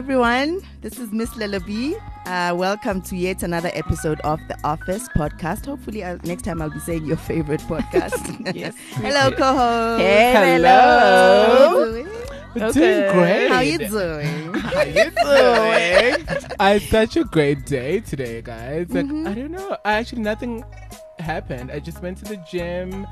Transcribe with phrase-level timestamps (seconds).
[0.00, 0.62] everyone.
[0.80, 1.92] This is Miss Lelabi.
[2.24, 5.66] Uh, welcome to yet another episode of the Office podcast.
[5.66, 8.16] Hopefully, uh, next time I'll be saying your favorite podcast.
[8.56, 8.74] Yes.
[8.92, 10.00] Hello, co-host.
[10.00, 11.84] Hey, How hello.
[11.84, 12.08] you doing?
[12.54, 12.80] We're Okay.
[12.80, 13.48] doing great.
[13.50, 14.54] How you doing?
[14.72, 16.26] How you doing?
[16.58, 18.86] I had such a great day today, guys.
[18.88, 19.26] Like Mm-hmm.
[19.28, 19.76] I don't know.
[19.84, 20.64] I actually nothing
[21.18, 21.70] happened.
[21.70, 23.06] I just went to the gym.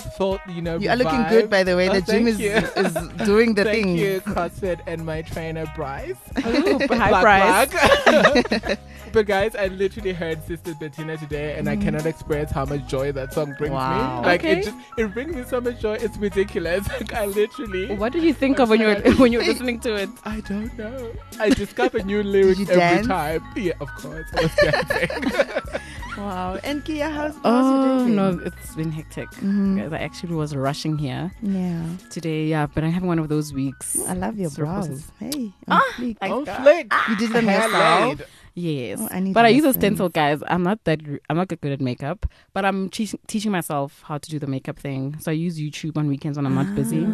[0.00, 0.78] Thought you know.
[0.78, 1.88] You are looking good, by the way.
[1.88, 2.50] Oh, the gym is, you.
[2.50, 3.96] is doing the Thank thing.
[3.96, 6.16] you, CrossFit, and my trainer Bryce.
[6.46, 8.76] Ooh, hi, Bryce.
[9.12, 11.82] but guys, I literally heard Sister Bethina today, and I mm.
[11.82, 14.20] cannot express how much joy that song brings Wow.
[14.20, 14.26] me.
[14.26, 14.60] Like Okay.
[14.60, 15.94] it just it brings me so much joy.
[15.94, 16.88] It's ridiculous.
[16.88, 17.94] Like I literally.
[17.94, 20.08] What did you think of when you were when you were listening to it?
[20.24, 21.12] I don't know.
[21.38, 23.06] I discover new lyrics every dance?
[23.06, 23.42] time.
[23.56, 24.26] Yeah, of course.
[24.36, 25.80] I was dancing.
[26.20, 26.58] Wow.
[26.62, 29.28] And Kea, how's, how's Oh your day no, it's been hectic.
[29.40, 29.78] Mhm.
[29.78, 31.82] Guys, I actually was rushing here Yeah.
[32.10, 32.46] today.
[32.46, 33.98] Yeah, but I'm having one of those weeks.
[34.06, 34.88] I love your brows.
[34.88, 35.12] process.
[35.18, 35.52] Hey.
[35.68, 36.16] Ah, on fleek.
[36.20, 36.62] I- oh, God.
[36.62, 36.92] flick.
[37.08, 38.22] you did them Hair yourself?
[38.54, 40.42] Yes, Oh, I need but I use a stencil, guys.
[40.48, 41.00] I'm not that.
[41.30, 44.46] I'm not that good at makeup, but I'm teach- teaching myself how to do the
[44.48, 45.16] makeup thing.
[45.20, 47.06] So I use YouTube on weekends when I'm not busy.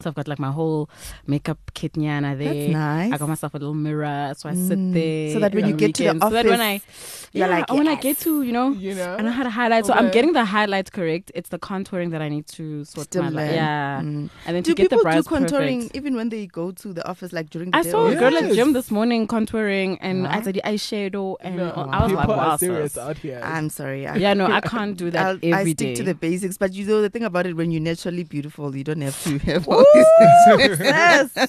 [0.00, 0.88] So I've got like my whole
[1.26, 2.54] makeup kit nyana there.
[2.54, 3.12] That's nice.
[3.12, 4.68] I got myself a little mirror, so I Mm.
[4.68, 5.32] sit there.
[5.32, 7.56] So that when you get to the weekends, so that when I, office, you're yeah,
[7.58, 9.16] like, when I get to, you know, You know?
[9.18, 9.86] I know how to highlight.
[9.86, 11.32] So I'm getting the highlights correct.
[11.34, 13.36] It's the contouring that I need to sort Still my life.
[13.48, 13.54] learn.
[13.54, 14.30] Yeah, Mm.
[14.46, 15.96] and then Do to get the people do contouring perfect.
[15.96, 17.88] even when they go to the office, like during the I day?
[17.88, 18.54] I saw or a girl at Yes.
[18.54, 20.42] gym this morning contouring, and I Huh?
[20.42, 23.02] said the eyeshadow, and No, I was people like, wow, are serious sis.
[23.02, 23.40] out here.
[23.42, 24.06] I'm sorry.
[24.06, 25.72] I, Yeah, no, I can't do that I'll, every I day.
[25.74, 28.74] stick to the basics, but you know the thing about it when you're naturally beautiful,
[28.76, 31.48] you don't have to have all extras.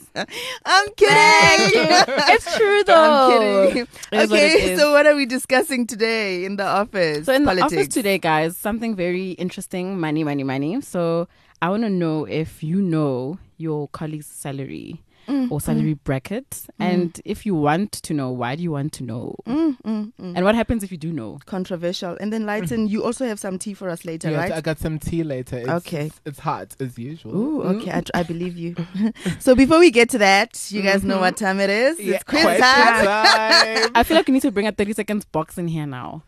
[0.65, 1.87] I'm kidding.
[2.29, 3.65] it's true though.
[3.65, 3.87] I'm kidding.
[4.11, 7.25] Is what Okay, so what are we discussing today in the office?
[7.25, 7.71] So in Politics.
[7.71, 9.99] the office today, guys, something very interesting.
[9.99, 10.81] Money, money, money.
[10.81, 11.27] So
[11.61, 17.21] I want to know if you know your colleague's salary Mm, or salary bracket, and
[17.23, 19.35] if you want to know, why do you want to know?
[19.45, 20.33] mm, mm, mm.
[20.35, 21.37] And what happens if you do know?
[21.45, 22.17] Controversial.
[22.19, 24.51] And then Lyton, you also have some tea for us later, Yes, right?
[24.53, 25.59] I got some tea later.
[25.59, 26.05] It's, Okay.
[26.07, 27.35] It's, it's hot as usual.
[27.37, 28.75] Ooh, okay, I, I believe you.
[29.39, 31.99] so before we get to that, you guys know what time it is.
[31.99, 32.59] Yeah, It's quiz time.
[32.59, 33.91] time.
[33.93, 36.23] I feel like we need to bring a 30 seconds box in here now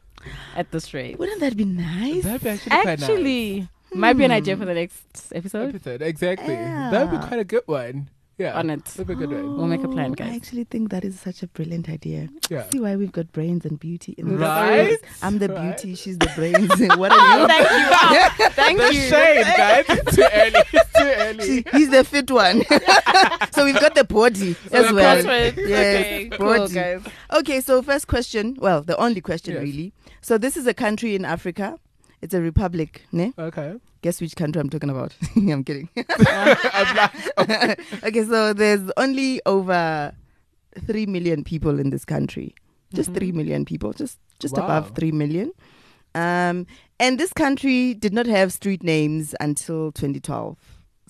[0.56, 1.18] at this rate.
[1.18, 2.24] Wouldn't that be nice?
[2.24, 3.02] That'd be actually quite nice.
[3.10, 6.02] Actually, might be an idea for the next episode episode.
[6.04, 6.54] Exactly.
[6.56, 8.10] That'd be quite a good one.
[8.42, 8.58] Yeah.
[8.58, 8.84] on it.
[8.86, 9.58] That'd be a good one.
[9.58, 10.32] We'll make a plan, Oh, guys.
[10.32, 12.28] I actually think that is such a brilliant idea.
[12.50, 12.66] Yeah.
[12.72, 14.98] See why we've got brains and beauty in the Right?
[15.22, 15.78] I'm the Right.
[15.78, 16.70] beauty, she's the brains.
[16.98, 17.48] what are you?
[17.48, 17.88] Thank you.
[17.94, 19.02] Ah, thank The you.
[19.10, 19.86] shade, guys.
[19.90, 20.64] It's too early.
[20.74, 21.46] It's too early.
[21.46, 22.64] She- He's the fit one.
[23.54, 25.18] so we've got the body as The well.
[25.24, 25.58] crossword.
[25.58, 26.74] Yes, Okay, cool, body.
[26.74, 27.02] guys.
[27.34, 28.56] Okay, so first question.
[28.60, 29.64] Well, the only question Yes.
[29.64, 29.94] really.
[30.22, 31.78] So this is a country in Africa.
[32.22, 33.34] It's a republic, ne?
[33.38, 33.76] Okay.
[34.04, 35.16] Guess which country I'm talking about?
[35.36, 35.90] I'm kidding.
[38.04, 40.12] okay, so there's only over
[40.86, 42.56] three million people in this country.
[42.94, 43.16] Just Mhm.
[43.16, 44.66] three million people, just just Wow.
[44.66, 45.52] above three million.
[46.14, 46.66] Um,
[47.00, 50.58] and this country did not have street names until 2012.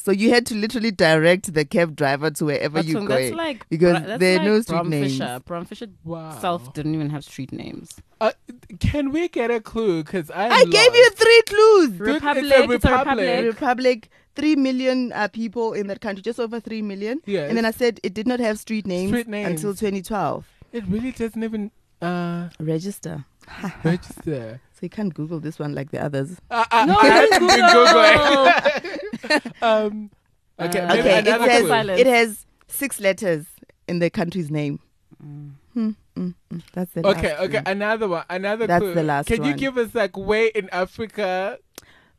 [0.04, 3.08] So you had to literally direct the cab driver to wherever But you so go.
[3.16, 5.12] that's like because Bra- that's there are like no street Brom names.
[5.18, 5.42] Fisher.
[5.46, 6.40] Bram Fischer Wow.
[6.40, 7.94] self didn't even have street names.
[8.20, 8.32] Uh,
[8.80, 10.04] can we get a clue?
[10.04, 11.90] Because I I gave you three clues.
[12.00, 13.18] Republic, it's a it's a republic.
[13.28, 13.46] republic.
[13.54, 17.22] Republic, three million uh, people in that country, just over three million.
[17.26, 17.50] Yes.
[17.50, 19.50] And then I said it did not have street names, Street names.
[19.50, 20.48] until 2012.
[20.72, 21.70] It really doesn't even
[22.02, 23.26] uh, Register.
[23.84, 24.62] register.
[24.74, 26.38] So you can't Google this one like the others.
[26.50, 29.10] Uh, uh, No, I had let's to Google.
[29.62, 30.12] um,
[30.60, 33.46] okay, Uh, Okay, it another says it has six letters
[33.88, 34.80] in the country's name.
[35.24, 35.52] Mm.
[35.74, 36.62] Hmm, mm, mm.
[36.74, 37.64] That's the Okay, last okay, one.
[37.68, 38.94] another one, another That's clue.
[38.94, 39.58] the last Can you one.
[39.58, 41.60] give us like where in Africa?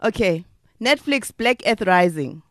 [0.03, 0.45] Okay,
[0.81, 2.43] Netflix Black Earth Rising.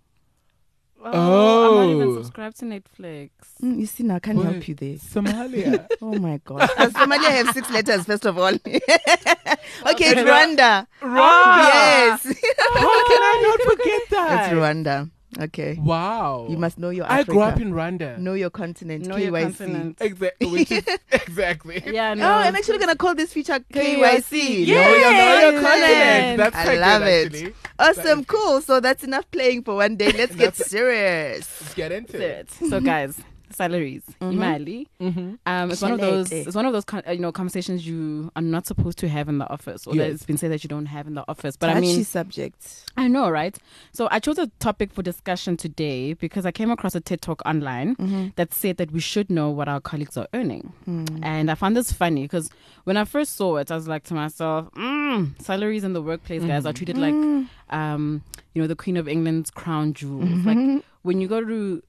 [1.04, 2.16] Oh, I'm not even Oh.
[2.22, 3.30] subscribed to Netflix.
[3.64, 4.46] Mm, you see, now I can't Wait.
[4.46, 4.96] help you there.
[4.96, 5.88] Somalia.
[6.02, 6.60] Oh my God.
[6.78, 8.53] Does Somalia have six letters, first of all?
[8.66, 10.14] okay, it's Okay.
[10.16, 10.88] Rwanda.
[11.02, 11.58] Rwanda.
[11.58, 12.24] Yes.
[12.26, 14.52] How can I not forget that?
[14.52, 15.09] It's Rwanda.
[15.40, 15.78] Okay.
[15.82, 16.48] Wow.
[16.50, 17.32] You must know your I Africa.
[17.32, 18.18] grew up in Rwanda.
[18.18, 19.06] Know your continent.
[19.06, 19.98] Know your continent.
[20.02, 20.68] Exactly.
[21.12, 21.82] Exactly.
[21.86, 22.28] Yeah, no.
[22.30, 23.98] Oh, I'm actually gonna call this feature KYC.
[24.00, 24.68] KYC.
[24.68, 26.38] Know your, know your continent.
[26.38, 27.26] That's I love good, it.
[27.36, 27.54] Actually.
[27.80, 28.62] Awesome, cool.
[28.62, 30.12] So that's enough playing for one day.
[30.12, 31.62] Let's get serious.
[31.62, 32.50] Let's get into it.
[32.62, 32.70] It.
[32.70, 33.18] So, guys,
[33.56, 34.03] salaries.
[34.22, 34.34] Mhm.
[34.34, 34.88] Imali.
[35.00, 35.34] Mm-hmm.
[35.46, 36.32] Um, it's one of those.
[36.32, 39.50] It's one of those you know conversations you are not supposed to have in the
[39.50, 41.56] office, or that it's been said that you don't have in the office.
[41.58, 42.86] But I Touchy mean, subject.
[42.98, 43.58] I know, right?
[43.94, 47.42] So I chose a topic for discussion today because I came across a TED talk
[47.46, 48.28] online Mm-hmm.
[48.36, 50.72] that said that we should know what our colleagues are earning.
[50.88, 51.20] Mm.
[51.24, 52.50] And I found this funny because
[52.84, 56.44] when I first saw it, I was like to myself, mm, salaries in the workplace,
[56.44, 57.47] guys, are treated like, Mm.
[57.70, 58.22] um,
[58.54, 60.30] you know, the Queen of England's crown jewels.
[60.46, 61.82] Like when you go to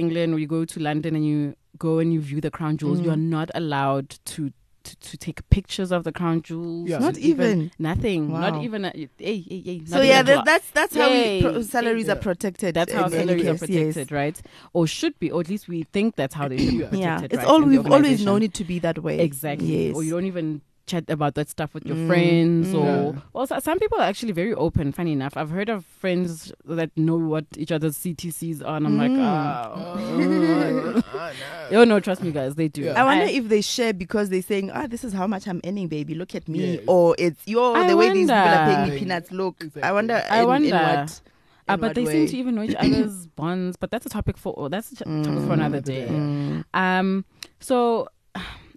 [0.00, 2.98] England or you go to London and you go and you view the crown jewels,
[3.00, 3.04] Mm.
[3.04, 4.52] you're not allowed to.
[4.82, 7.00] To, to take pictures of the crown jewels, Yeah.
[7.00, 7.70] Not even.
[7.78, 8.40] nothing, Wow.
[8.40, 11.10] not even a, hey, hey, hey, not So even yeah, a that, that's that's how
[11.12, 12.14] we, pro- salaries Yeah.
[12.14, 12.74] are protected.
[12.76, 13.84] That's how in any salaries are case, yes.
[13.94, 14.40] protected, right?
[14.72, 16.88] Or should be, or at least we think that's how they should be Yeah.
[16.88, 17.00] protected.
[17.00, 19.20] Yeah, it's right, all in we've always known it to be that way.
[19.20, 19.88] Exactly.
[19.88, 19.96] Yes.
[19.96, 22.74] Or you don't even chat about that stuff with your Mm, friends.
[22.74, 22.84] Or
[23.14, 23.20] Yeah.
[23.32, 24.92] well, so- some people are actually very open.
[24.92, 28.98] Funny enough, I've heard of friends that know what each other's CTCs are, and I'm
[28.98, 29.20] like, Mm.
[29.20, 31.02] oh.
[31.12, 31.32] Ah,
[31.72, 32.82] oh no, trust me, guys, they do.
[32.82, 33.00] Yeah.
[33.00, 35.60] I wonder I- if they share because they're saying, "Ah, this is how much I'm
[35.64, 36.14] earning, baby.
[36.14, 36.84] Look at me," Yes.
[36.86, 39.30] or it's yo I the way these people are paying me peanuts.
[39.32, 40.22] Look, I wonder.
[40.30, 40.70] I in, in wonder.
[40.76, 41.20] what,
[41.68, 42.12] Uh, but they way.
[42.12, 43.76] seem to even know each other's bonds.
[43.76, 45.60] But that's a topic for oh, that's a ch- topic for Mm.
[45.60, 46.08] another day.
[46.10, 46.64] Mm.
[46.74, 47.24] Um,
[47.60, 48.08] so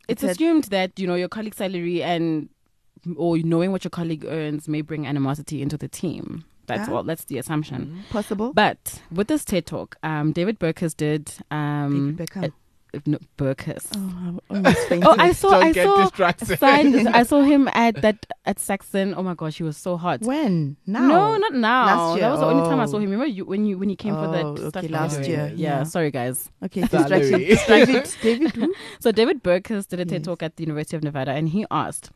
[0.07, 2.49] it's It's assumed that you know your colleague's salary and
[3.17, 6.45] or knowing what your colleague earns may bring animosity into the team.
[6.67, 6.93] That's Ah.
[6.93, 7.03] all.
[7.03, 7.79] That's the assumption.
[8.05, 8.09] Mm.
[8.09, 8.53] possible.
[8.53, 12.51] But with this TED talk, um, David Burkus did um, David Beckham.
[13.05, 13.87] No, Burkus.
[13.95, 14.99] oh, I.
[15.05, 19.13] Oh, I saw, I get saw, signed, I saw him at that at Saxon.
[19.15, 20.21] Oh my gosh, he was so hot.
[20.21, 21.07] when now?
[21.07, 21.85] No, not now.
[21.85, 22.21] Last year.
[22.21, 22.99] That was the only time I saw oh.
[22.99, 23.09] him.
[23.09, 25.47] Remember you, when you when he came for that Oh, stuff last year?
[25.47, 25.83] year, Yeah, yeah.
[25.83, 26.49] sorry guys.
[26.63, 27.39] Okay, distraction.
[27.67, 28.69] David, David?
[28.99, 30.25] So David Burkus did a TED Yes.
[30.25, 32.11] talk at the University of Nevada, and he asked,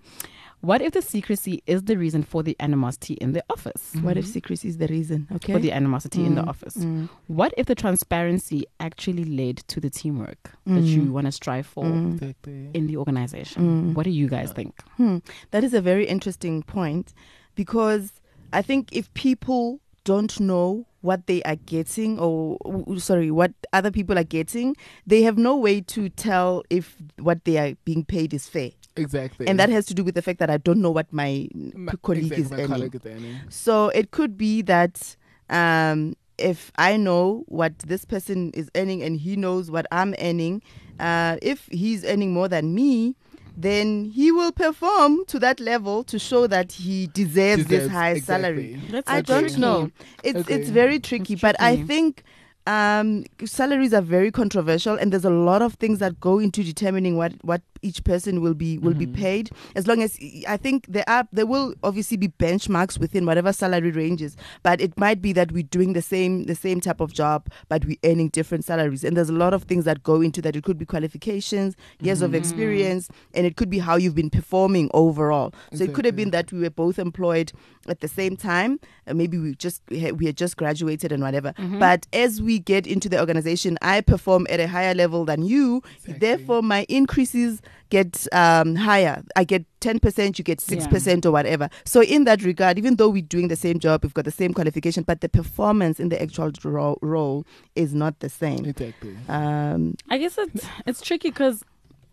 [0.62, 3.96] "What if the secrecy is the reason for the animosity in the office?
[4.02, 5.28] What if secrecy is the reason?
[5.36, 5.54] Okay.
[5.54, 6.78] For the animosity in the Mm, office?
[6.78, 10.96] mm, What if the transparency actually led to the teamwork that Mm.
[10.96, 12.14] you want to strive for mm.
[12.14, 12.70] Exactly.
[12.74, 13.94] in the organization?
[13.94, 14.82] What do you guys think?
[14.98, 15.18] Hmm.
[15.52, 17.14] That is a very interesting point
[17.56, 18.14] because
[18.52, 22.58] I think if people don't know what they are getting or
[22.98, 24.76] sorry what other people are getting
[25.06, 29.48] they have no way to tell if what they are being paid is fair Exactly.
[29.48, 31.94] and that has to do with the fact that i don't know what my My-
[32.02, 33.36] colleague exactly, is my earning colleague is earning.
[33.50, 35.16] so it could be that
[35.50, 40.62] um, if I know what this person is earning and he knows what I'm earning,
[41.00, 43.16] uh, if he's earning more than me,
[43.56, 48.22] then he will perform to that level to show that he deserves, this high exactly.
[48.22, 48.82] salary.
[48.92, 49.60] That's I don't tricky.
[49.62, 49.90] know.
[50.24, 50.54] It's Okay.
[50.56, 52.24] it's very tricky, It's but I think
[52.68, 57.16] um, salaries are very controversial, and there's a lot of things that go into determining
[57.18, 59.14] what, what each person will be will be Mhm.
[59.14, 59.50] paid.
[59.76, 63.92] As long as I think there are there will obviously be benchmarks within whatever salary
[63.92, 67.48] ranges, but it might be that we're doing the same the same type of job,
[67.70, 69.04] but we're earning different salaries.
[69.04, 70.56] And there's a lot of things that go into that.
[70.56, 72.36] It could be qualifications, years of Mhm.
[72.36, 75.54] experience, and it could be how you've been performing overall.
[75.74, 77.52] So it could have been that we were both employed
[77.88, 78.80] at the same time.
[79.12, 81.54] Maybe we just we had, just graduated and whatever.
[81.58, 81.80] Mhm.
[81.80, 85.82] But as we get into the organization, I perform at a higher level than you.
[85.96, 86.14] Exactly.
[86.20, 89.24] Therefore, my increases get um, higher.
[89.36, 91.70] I get ten percent, you get six percent or whatever.
[91.86, 94.54] So in that regard, even though we're doing the same job, we've got the same
[94.54, 97.46] qualification, but the performance in the actual ro- role
[97.76, 98.66] is not the same.
[98.66, 99.16] Exactly.
[99.30, 101.64] Um, I guess it's it's tricky because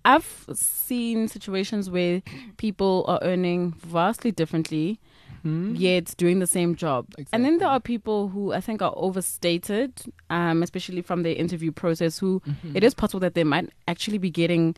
[0.05, 2.23] I've seen situations where
[2.59, 5.01] people are earning vastly differently
[5.43, 5.75] Hmm?
[5.77, 7.07] yet doing the same job.
[7.31, 9.93] And then there are people who I think are overstated,
[10.31, 12.75] um, especially from the interview process, who Mhm.
[12.77, 14.75] it is possible that they might actually be getting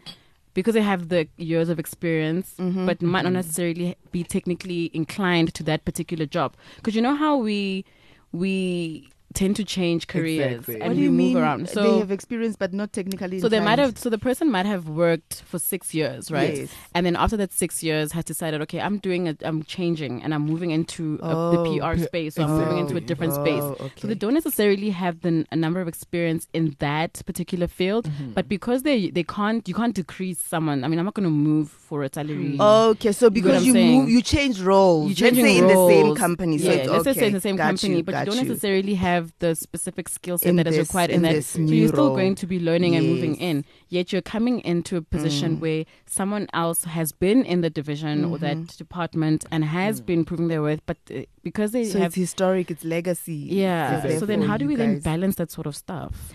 [0.57, 2.87] because they have the years of experience, mhm.
[2.89, 3.41] but might not Mhm.
[3.43, 6.57] necessarily be technically inclined to that particular job.
[6.77, 7.85] Because you know how we
[8.33, 9.09] we
[9.41, 10.81] tend to change careers Exactly.
[10.81, 11.37] and what we you move mean?
[11.37, 11.67] around.
[11.67, 13.39] they have experience, but not technically.
[13.41, 16.57] so they might have so the person might have worked for six years, right?
[16.57, 16.71] Yes.
[16.95, 20.33] And then after that six years, has decided, okay, I'm doing it, I'm changing, and
[20.35, 21.79] I'm moving into a, the Oh.
[21.93, 23.07] PR space, so I'm moving into a Exactly.
[23.11, 23.63] different space.
[23.63, 28.05] Oh, So they don't necessarily have the a number of experience in that particular field,
[28.09, 28.35] Mhm.
[28.35, 30.79] but because they they can't, you can't decrease someone.
[30.85, 32.57] I mean, I'm not going to move for a salary.
[32.59, 33.99] Okay, so because I'm you saying?
[34.01, 35.05] move, you change roles.
[35.11, 36.19] You let's changing in the same roles.
[36.19, 36.57] company.
[36.59, 37.11] So yeah, it's let's okay.
[37.11, 38.49] just say in the same got company, you, but you don't you.
[38.49, 41.45] necessarily have the specific skill set In that is this- required in, in that.
[41.45, 43.65] So you're still going to be learning and moving in.
[43.89, 45.61] Yet you're coming into a position Mm.
[45.61, 48.77] where someone else has been in the division or that Mhm.
[48.77, 50.07] department and has Mm.
[50.07, 52.71] been proving their worth, but uh, because they So have it's historic.
[52.71, 53.35] It's legacy.
[53.51, 54.19] yeah.
[54.19, 56.33] So then, how do we then balance that sort of stuff?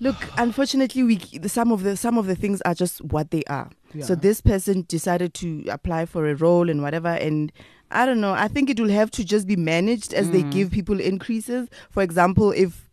[0.00, 3.70] Look, unfortunately, we some of the some of the things are just what they are.
[4.00, 7.52] So this person decided to apply for a role and whatever, and
[7.90, 8.32] I don't know.
[8.32, 10.50] I think it will have to just be managed as they Mm.
[10.50, 11.68] give people increases.
[11.90, 12.88] For example, if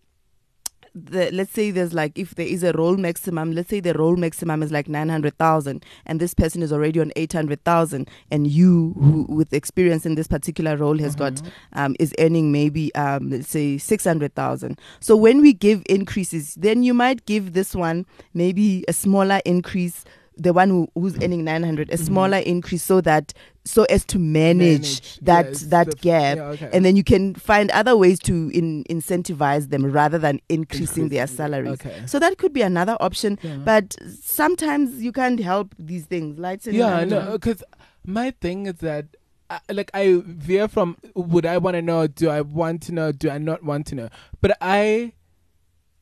[0.94, 4.18] the let's say there's like if there is a role maximum, let's say the role
[4.18, 8.10] maximum is like nine hundred thousand, and this person is already on eight hundred thousand,
[8.30, 11.52] and you who with experience in this particular role has got Mhm.
[11.74, 14.78] um, is earning maybe um, let's say 600,000.
[15.00, 20.04] So when we give increases, then you might give this one maybe a smaller increase
[20.42, 21.24] the one who, who's mm-hmm.
[21.24, 22.04] earning 900 a mm-hmm.
[22.06, 23.34] smaller increase so that
[23.64, 26.70] so as to manage, Manage, that yes, that the- gap yeah, okay.
[26.74, 31.28] and then you can find other ways to in, incentivize them rather than increasing their
[31.28, 32.02] salaries Okay.
[32.08, 33.58] so that could be another option Yeah.
[33.58, 37.24] but sometimes you can't help these things lights and yeah, I know.
[37.26, 37.64] no, because
[38.06, 39.06] my thing is that.
[39.52, 43.12] I, like I veer from would I want to know do I want to know
[43.12, 44.08] do I not want to know
[44.40, 45.12] but I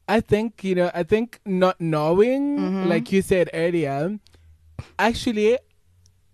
[0.09, 2.87] I think you know I think not knowing Mhm.
[2.89, 4.17] like you said earlier
[4.97, 5.57] actually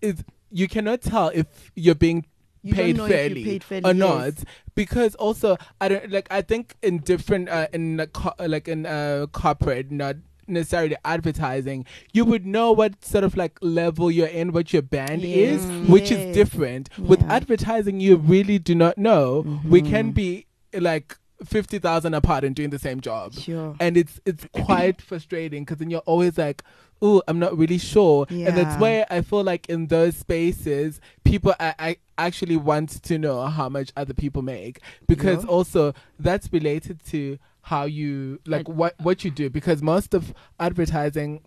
[0.01, 2.25] is you cannot tell if you're being
[2.63, 3.99] You paid know if you're fairly, paid fairly, or yes.
[3.99, 4.33] not
[4.73, 9.27] because also I don't like I think in different uh, in co- like in uh,
[9.31, 10.15] corporate not
[10.47, 15.23] necessarily advertising you would know what sort of like level you're in what your band
[15.23, 19.43] Yes, is which is different with advertising you really do not know
[19.75, 20.13] we can Mhm.
[20.15, 20.45] be
[20.89, 23.33] like 50,000 apart and doing the same job.
[23.33, 23.75] Sure.
[23.79, 26.63] And it's it's quite frustrating because then you're always like
[27.01, 28.25] oh i'm not really sure.
[28.29, 33.17] And that's why i feel like in those spaces people I, I actually want to
[33.17, 34.79] know how much other people make.
[35.07, 35.49] Because Yeah.
[35.49, 39.49] also that's related to how you like what what you do.
[39.49, 41.41] Because most of advertising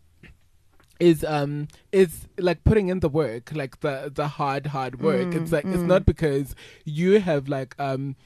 [1.01, 5.29] is um is like putting in the work like the the hard hard work.
[5.29, 5.87] Mm, it's like it's mm.
[5.87, 6.55] not because
[6.85, 8.17] you have like um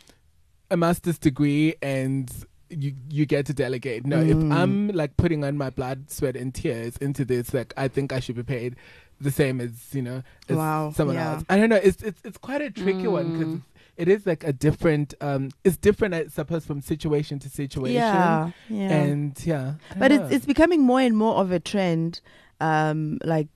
[0.73, 2.31] a master's degree and
[2.71, 4.07] you you get to delegate.
[4.07, 4.52] No, if Mm.
[4.52, 8.21] I'm like putting on my blood, sweat, and tears into this, like I think I
[8.21, 8.76] should be paid
[9.21, 11.33] the same as you know as Wow, someone yeah.
[11.35, 11.45] else.
[11.50, 11.76] I don't know.
[11.88, 13.62] It's it's it's quite a tricky one because Mm.
[13.99, 15.12] it is like a different.
[15.21, 17.95] Um, it's different, I suppose, from situation to situation.
[17.95, 22.21] yeah yeah And yeah, but don't it's it's becoming more and more of a trend
[22.62, 23.49] um like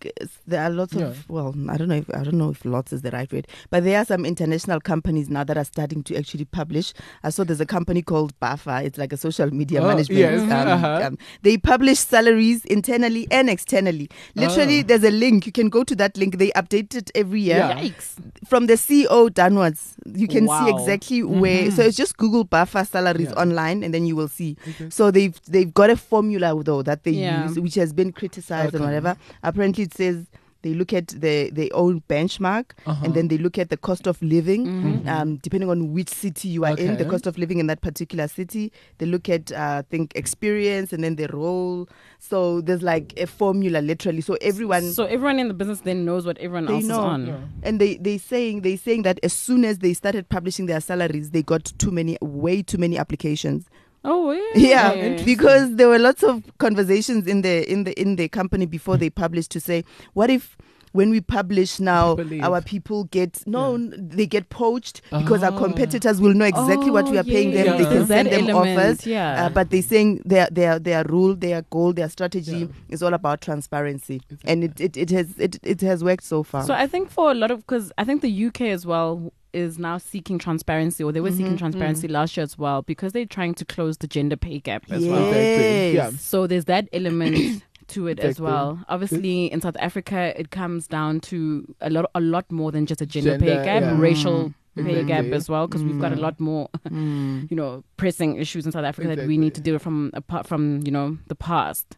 [0.47, 1.07] there are lots Yeah.
[1.07, 3.47] of well i don't know if i don't know if lots is the right word
[3.71, 7.45] but there are some international companies now that are starting to actually publish i saw
[7.45, 11.01] there's a company called Buffer it's like a social media Oh, management yes, um, uh-huh.
[11.07, 14.83] um, they publish salaries internally and externally literally Oh.
[14.83, 17.81] there's a link you can go to that link they update it every year Yeah.
[17.81, 18.15] Yikes.
[18.47, 20.77] from the CEO downwards, you can see Wow.
[20.77, 21.71] exactly where.
[21.71, 23.43] So it's just Google Buffer salaries Yeah.
[23.43, 24.57] online, and then you will see.
[24.69, 24.89] Okay.
[24.91, 27.45] So they've they've got a formula though that they Yeah.
[27.49, 28.96] use, which has been criticized and Okay.
[28.97, 29.19] Whatever.
[29.43, 30.27] Apparently, it says
[30.63, 33.05] they look at the their own benchmark, Uh-huh.
[33.05, 34.67] and then they look at the cost of living.
[34.67, 35.07] Mhm.
[35.07, 38.27] Um, depending on which city you are in, the cost of living in that particular
[38.27, 41.89] city, they look at uh, I think experience and then the role.
[42.19, 44.23] So there's like a formula literally.
[44.23, 46.95] So everyone So everyone in the business then knows what everyone They else know.
[46.95, 47.27] is on.
[47.27, 47.39] Yeah.
[47.63, 51.31] and they they saying they saying that as soon as they started publishing their salaries
[51.31, 53.67] they got too many way too many applications
[54.05, 54.93] Oh yeah.
[54.93, 58.97] yeah because there were lots of conversations in the in the in the company before
[58.97, 59.85] they published to say
[60.15, 60.57] what if
[60.97, 65.53] when we publish now People our people get no n- they get poached because our
[65.53, 65.59] Ah.
[65.59, 67.77] competitors will know exactly what we Oh, are paying them yeah.
[67.77, 69.45] they can send them element, offers Yeah.
[69.47, 72.67] uh, but they're saying their their their rule their goal their strategy Yeah.
[72.95, 76.65] is all about transparency and it, it, it has it, it has worked so far
[76.65, 79.79] So I think for a lot of because I think the UK as well is
[79.79, 83.25] now seeking transparency, or they were seeking Mhm, transparency last year as well because they're
[83.25, 85.11] trying to close the gender pay gap as yes.
[85.11, 85.29] well.
[85.29, 85.95] Exactly.
[85.95, 86.11] Yeah.
[86.19, 88.79] So there's that element to it as well.
[88.89, 93.01] Obviously, in South Africa, it comes down to a lot, a lot more than just
[93.01, 93.99] a gender, pay gap, yeah.
[93.99, 95.05] racial pay Exactly.
[95.05, 96.21] gap as well, because we've got a Mm.
[96.21, 97.51] lot more, Mm.
[97.51, 99.73] you know, pressing issues in South Africa that we need to Exactly.
[99.73, 101.97] deal from apart from you know the past.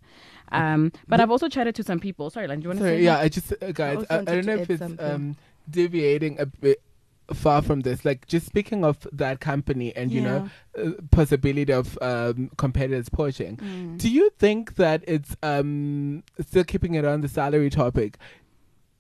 [0.52, 2.30] Um, but I've also chatted to some people.
[2.30, 3.02] Sorry, Lan, do you want to say?
[3.02, 5.36] yeah, I just uh, guys, also I, I don't know if it's um
[5.68, 6.80] deviating a bit
[7.34, 8.04] far from this.
[8.04, 13.56] Like, just speaking of that company and you know uh, possibility of um competitors poaching.
[13.56, 13.98] Mm.
[13.98, 18.18] Do you think that it's um still keeping it on the salary topic?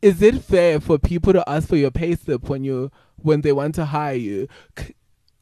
[0.00, 3.52] Is it fair for people to ask for your pay slip when you when they
[3.52, 4.48] want to hire you?
[4.78, 4.94] C-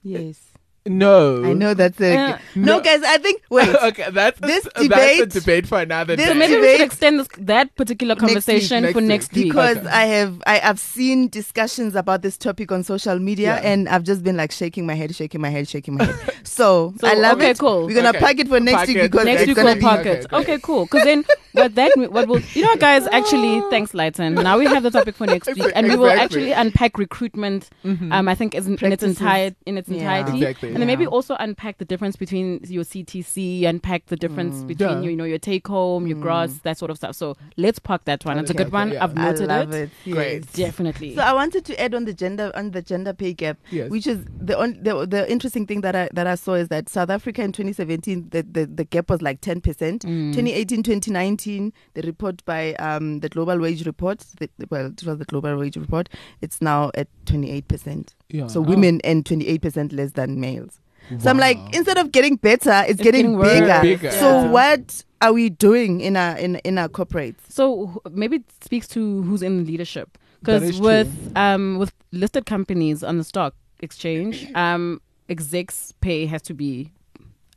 [0.03, 0.53] Yes.
[0.87, 2.17] No, I know that's it.
[2.17, 2.81] Uh, no, no.
[2.81, 3.03] guys.
[3.03, 3.69] I think wait.
[3.83, 4.89] okay, that's This debate.
[4.91, 6.33] that's a debate- debate for another this day.
[6.33, 9.33] So maybe we Debate should extend this, that particular Next week, conversation next for next
[9.35, 9.45] week.
[9.49, 9.89] because Okay.
[9.89, 13.71] I have I have seen discussions about this topic on social media, Yeah.
[13.73, 16.15] and I've just been like shaking my head, shaking my head, shaking my head.
[16.47, 17.59] So, So, I love okay, it.
[17.59, 17.87] cool.
[17.87, 18.21] We're gonna Okay.
[18.21, 19.11] pack it for next Pack week it.
[19.11, 20.25] because Next week gonna we'll be park Okay, it.
[20.27, 20.37] okay.
[20.37, 20.85] Okay, cool.
[20.87, 23.07] Because then what that what will you know, guys?
[23.13, 24.35] Actually, thanks, Lyton.
[24.35, 27.69] Now we have the topic for next week, and we will actually unpack recruitment.
[27.85, 28.13] Mhm.
[28.13, 30.75] Um, I think is in, in its entire in its entirety, Exactly.
[30.77, 34.67] And then maybe also unpack the difference between your CTC, unpack the difference Mm.
[34.69, 35.01] between Yeah.
[35.01, 36.23] your you know your take home, your Mm.
[36.23, 37.15] gross, that sort of stuff.
[37.17, 38.39] So let's park that one.
[38.39, 38.89] It's a Okay, good one.
[38.89, 39.05] okay, yeah.
[39.05, 39.91] I've I noted love it.
[40.07, 40.13] it.
[40.13, 40.45] Great.
[40.55, 40.67] yes.
[40.67, 41.15] Definitely.
[41.15, 43.91] So I wanted to add on the gender on the gender pay gap, Yes.
[43.91, 46.89] which is the, on, the the interesting thing that I that I saw is that
[46.89, 50.03] South Africa in 2017 the, the, the gap was like 10 percent.
[50.03, 50.33] Mm.
[50.35, 55.25] 2018 2019 the report by um the global wage report the, well it was the
[55.25, 56.09] global wage report
[56.41, 58.47] it's now at 28 percent yeah.
[58.47, 58.63] so Oh.
[58.63, 60.81] women earn 28 percent less than males
[61.23, 63.53] So I'm like, instead of getting better, it's, It's getting, getting worse.
[63.61, 63.81] bigger.
[63.81, 64.11] Bigger.
[64.11, 64.51] So Yeah.
[64.51, 67.43] what are we doing in our in in our corporates?
[67.49, 70.19] So maybe it speaks to who's in leadership.
[70.41, 76.43] Because is with um with listed companies on the stock exchange, um execs pay has
[76.43, 76.91] to be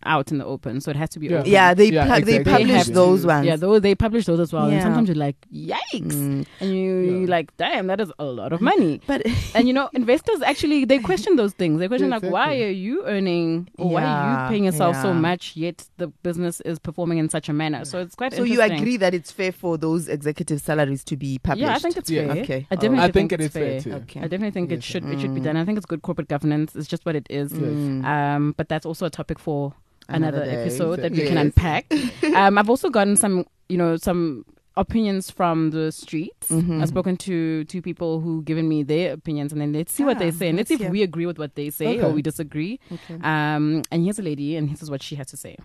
[0.05, 1.39] out in the open, so it has to be Yeah.
[1.39, 1.51] open.
[1.51, 2.37] Yeah, they Yeah, pu- they exactly.
[2.37, 3.45] They publish have to- those ones.
[3.45, 6.45] Yeah, though they publish those as well, and sometimes you're like, yikes, Mm.
[6.61, 7.11] and you Yeah.
[7.19, 9.01] you're like, damn, that is a lot of money.
[9.07, 9.23] But
[9.55, 11.79] and you know, investors actually they question those things.
[11.79, 15.13] They question Yeah, like, why are you earning or why are you paying yourself so
[15.13, 17.83] much yet the business is performing in such a manner?
[17.85, 21.39] So it's quite so you agree that it's fair for those executive salaries to be
[21.39, 21.67] published?
[21.67, 22.33] Yeah, I think it's Yeah.
[22.33, 22.43] fair.
[22.43, 22.67] Okay.
[22.71, 23.93] I definitely I think think it it's is fair too.
[24.03, 24.19] Okay.
[24.21, 25.21] I definitely think Yes, it should it mm.
[25.21, 25.57] should be done.
[25.57, 26.75] I think it's good corporate governance.
[26.75, 27.51] It's just what it is.
[27.51, 28.05] Mm.
[28.05, 29.73] Um, but that's also a topic for
[30.09, 31.27] another, Another episode that we Yes.
[31.29, 31.85] can unpack.
[32.35, 34.45] um, I've also gotten some, you know, some
[34.77, 36.49] opinions from the streets.
[36.49, 36.81] Mhm.
[36.81, 40.19] I've spoken to two people who given me their opinions, and then let's see what
[40.19, 40.91] they Ah, say, and let's see let's if hear.
[40.91, 42.79] we agree with what they say or we disagree.
[42.91, 43.15] Okay.
[43.21, 45.57] Um, and here's a lady, and this is what she has to say.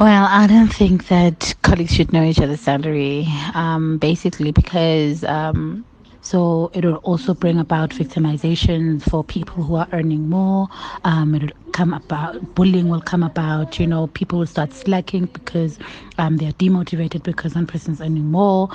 [0.00, 5.84] Well, I don't think that colleagues should know each other's salary, um, basically because um,
[6.24, 10.68] so it will also bring about victimization for people who are earning more.
[11.04, 13.78] Um, it'll come about bullying will come about.
[13.78, 15.78] You know, people will start slacking because
[16.16, 18.70] um, they are demotivated because one person's earning more.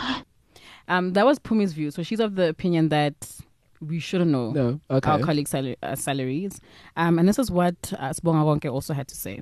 [0.87, 1.89] Um, that was Pumi's view.
[1.89, 3.15] So she's of the opinion that
[3.81, 4.79] we shouldn't know No.
[4.91, 5.09] Okay.
[5.09, 6.61] our colleagues' sal- uh, salaries.
[6.97, 9.41] Um, and this is what uh, Sbonga Wonke also had to say.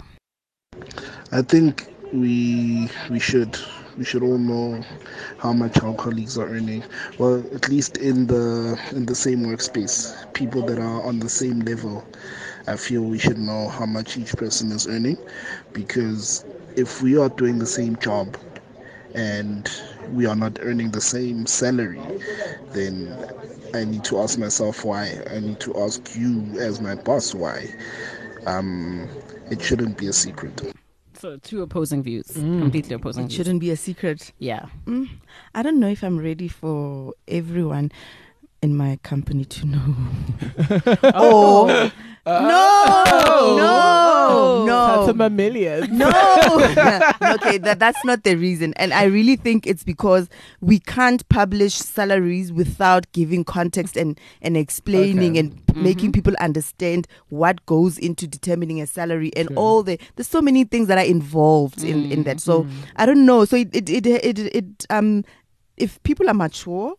[1.34, 3.58] I think we we should
[3.98, 4.84] we should all know
[5.38, 6.84] how much our colleagues are earning.
[7.18, 11.60] Well, at least in the in the same workspace, people that are on the same
[11.62, 12.06] level.
[12.68, 15.18] I feel we should know how much each person is earning,
[15.74, 18.38] because if we are doing the same job
[19.16, 19.70] and
[20.14, 22.02] we are not earning the same salary,
[22.74, 23.14] then
[23.74, 25.22] I need to ask myself why.
[25.32, 27.74] I need to ask you as my boss why.
[28.46, 29.08] Um,
[29.50, 30.62] it shouldn't be a secret.
[31.20, 32.60] So two opposing views, Mm.
[32.62, 33.38] completely opposing It views.
[33.38, 34.32] shouldn't be a secret.
[34.40, 34.68] Yeah.
[34.86, 35.10] Mm,
[35.56, 37.92] I don't know if I'm ready for everyone
[38.62, 39.96] in my company to know.
[41.14, 41.92] Oh.
[42.30, 45.88] oh no, no, no, Fatima Millions.
[45.90, 46.08] no.
[47.36, 50.28] okay, that that's not the reason, and I really think it's because
[50.60, 55.40] we can't publish salaries without giving context and and explaining Okay.
[55.40, 59.58] and making people understand what goes into determining a salary and Sure.
[59.58, 62.42] all the there's so many things that are involved in in that.
[62.42, 62.68] So
[62.98, 63.46] I don't know.
[63.46, 65.24] So it it it it, it um
[65.78, 66.96] if people are mature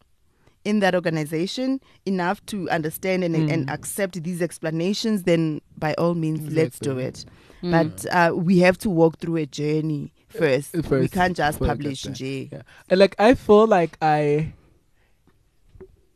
[0.68, 3.72] in that organization enough to understand and, and Mm.
[3.72, 7.24] accept these explanations, then by all means, let's do it.
[7.62, 7.70] Mm.
[7.76, 10.76] But uh, we have to walk through a journey first.
[10.76, 12.02] Uh, we can't just before I get publish.
[12.02, 12.48] J.
[12.52, 12.62] Yeah.
[12.90, 14.52] And like I feel like I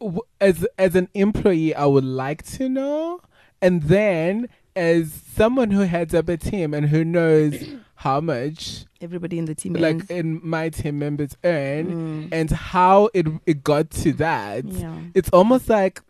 [0.00, 3.20] w- as as an employee I would like to know
[3.60, 7.54] and then as someone who heads up a team and who knows
[8.02, 9.72] how much Everybody in the team.
[9.74, 10.10] like ends.
[10.10, 12.28] in my team members earn Mm.
[12.32, 14.98] and how it it got to that yeah.
[15.14, 16.00] it's almost like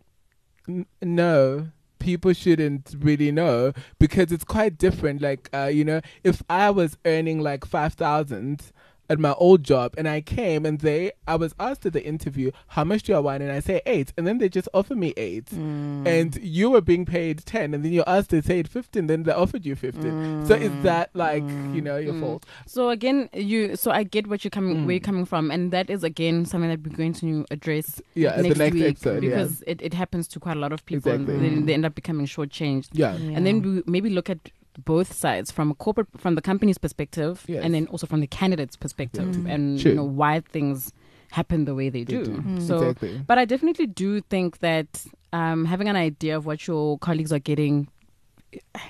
[0.69, 6.43] n- no people shouldn't really know because it's quite different like uh, you know if
[6.51, 8.61] i was earning like 5000
[9.11, 12.51] at my old job and i came and they i was asked at the interview
[12.69, 15.13] how much do i want and i say 8 and then they just offer me
[15.17, 16.07] 8 Mm.
[16.07, 19.33] and you were being paid 10 and then you asked they said 15 then they
[19.33, 21.43] offered you 15 so is that like
[21.75, 22.21] you know your Mm.
[22.21, 23.77] fault So again, you.
[23.77, 24.87] So I get what you're coming, Mm.
[24.87, 28.37] where you're coming from, and that is again something that we're going to address yeah
[28.37, 30.85] next, the next week episode yeah because it, it happens to quite a lot of
[30.87, 31.35] people, Exactly.
[31.35, 32.89] and they, they end up becoming shortchanged.
[32.93, 34.39] yeah And then we maybe look at
[34.85, 37.63] both sides from a corporate, from the company's perspective, Yes.
[37.65, 39.51] and then also from the candidate's perspective, Mm.
[39.55, 39.93] and Sure.
[39.93, 40.93] you know why things
[41.33, 42.25] happen the way they They do.
[42.25, 42.31] do.
[42.43, 42.61] Mm.
[42.67, 46.99] So, exactly but I definitely do think that um, having an idea of what your
[46.99, 47.89] colleagues are getting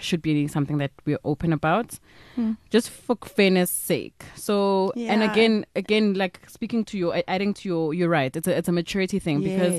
[0.01, 1.99] should be something that we're open about
[2.35, 2.53] Hmm.
[2.71, 4.25] just for fairness sake.
[4.35, 8.57] So and again again like speaking to you adding to your you're right it's a
[8.57, 9.75] it's a maturity thing because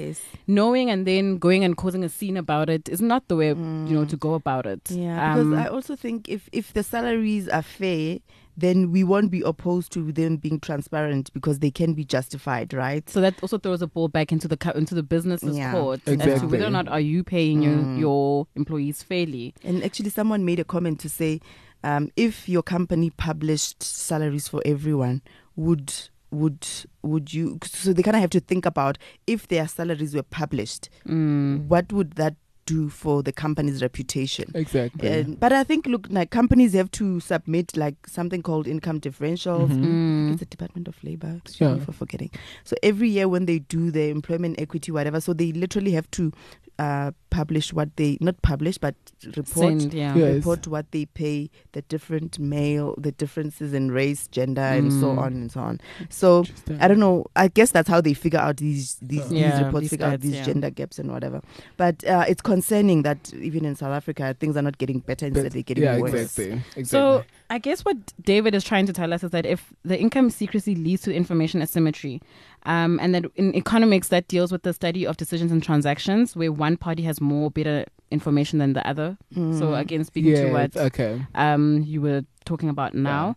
[0.45, 3.93] knowing and then going and causing a scene about it is not the way you
[3.97, 4.91] know to go about it.
[4.91, 8.19] Yeah, Um, because I also think if if the salaries are fair,
[8.57, 13.09] then we won't be opposed to them being transparent because they can be justified, right?
[13.09, 16.01] so that also throws a ball back into the co- into the business's Yeah, court
[16.07, 17.99] as to whether or not are you paying your, Mm.
[17.99, 21.39] your employees fairly And actually, someone made a comment to say,
[21.83, 25.21] um, if your company published salaries for everyone,
[25.55, 25.93] would
[26.31, 26.65] would
[27.03, 27.59] would you?
[27.63, 31.65] So they kind of have to think about if their salaries were published, mm.
[31.67, 34.51] what would that do for the company's reputation.
[34.55, 35.07] Exactly.
[35.09, 39.69] And, but I think, look, like companies have to submit like something called income differentials.
[39.69, 39.83] Mhm.
[39.85, 40.31] Mm.
[40.31, 41.35] It's the Department of Labor.
[41.45, 41.75] Excuse Yeah.
[41.75, 42.31] me for forgetting.
[42.63, 46.31] So every year when they do their employment equity, whatever, so they literally have to
[46.79, 48.95] uh, publish what they not publish but
[49.37, 50.15] report Send, yeah.
[50.15, 50.25] Yeah.
[50.25, 50.35] Yes.
[50.37, 55.17] report what they pay the different male, the differences in race, gender, and so Mm.
[55.19, 55.79] on and so on.
[56.09, 56.45] So
[56.79, 57.25] I don't know.
[57.35, 60.21] I guess that's how they figure out these these, Yeah, these reports these figure out
[60.21, 60.43] these yeah.
[60.45, 61.41] gender gaps and whatever.
[61.77, 65.51] But uh, it's concerning that even in South Africa things are not getting better instead
[65.53, 66.13] they're getting yeah, worse.
[66.13, 66.51] exactly.
[66.53, 66.83] exactly.
[66.85, 67.23] So
[67.55, 67.97] I guess what
[68.31, 69.61] David is trying to tell us is that if
[69.91, 72.15] the income secrecy leads to information asymmetry,
[72.73, 76.51] um, and that in economics that deals with the study of decisions and transactions where
[76.67, 77.77] one party has more better
[78.11, 79.09] information than the other.
[79.33, 79.79] So Mm.
[79.83, 81.13] again, speaking yeah, to what okay.
[81.35, 83.35] um, you were talking about now.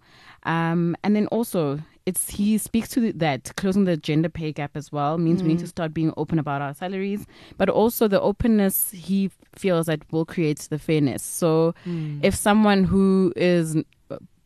[0.55, 4.92] Um, and then also, it's he speaks to that closing the gender pay gap as
[4.92, 5.68] well means we need to mm.
[5.68, 7.26] start being open about our salaries,
[7.58, 11.24] but also the openness he feels that will create the fairness.
[11.24, 12.20] So mm.
[12.22, 13.76] if someone who is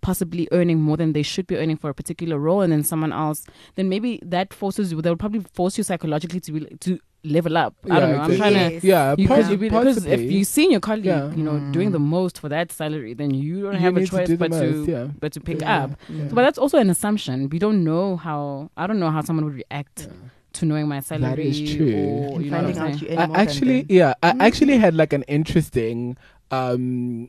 [0.01, 3.13] possibly earning more than they should be earning for a particular role and then someone
[3.13, 3.45] else
[3.75, 7.75] then maybe that forces you they'll probably force you psychologically to be, to level up
[7.91, 8.37] i don't know i'm exactly.
[8.59, 10.35] trying to Yeah, you, pos- cause be, because if possibly.
[10.35, 11.31] you see your colleague, Yeah.
[11.35, 14.07] you know, doing the most for that salary, then you don't You have a need
[14.11, 15.07] to choice do the but to yeah.
[15.21, 15.85] but to pick Yeah.
[15.85, 15.91] up.
[16.09, 16.29] Yeah.
[16.29, 17.49] So, but that's also an assumption.
[17.51, 18.71] We don't know how.
[18.77, 20.09] I don't know how someone would react
[20.55, 21.37] to knowing my salary.
[21.37, 21.93] that is true.
[21.95, 24.41] Or, And you know I'm out you I actually, yeah, I Mm-hmm.
[24.41, 26.17] actually had like an interesting,
[26.51, 27.29] um,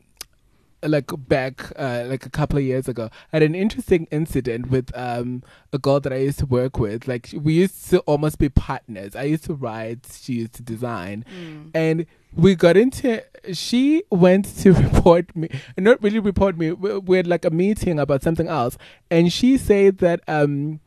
[0.82, 4.90] like back, uh, like a couple of years ago, I had an interesting incident with
[4.96, 5.42] um
[5.72, 7.06] a girl that I used to work with.
[7.08, 9.14] Like we used to almost be partners.
[9.16, 11.70] I used to write, she used to design, Mm.
[11.74, 13.22] and we got into.
[13.52, 16.72] She went to report me, not really report me.
[16.72, 18.78] We, we had like a meeting about something else,
[19.10, 20.80] and she said that um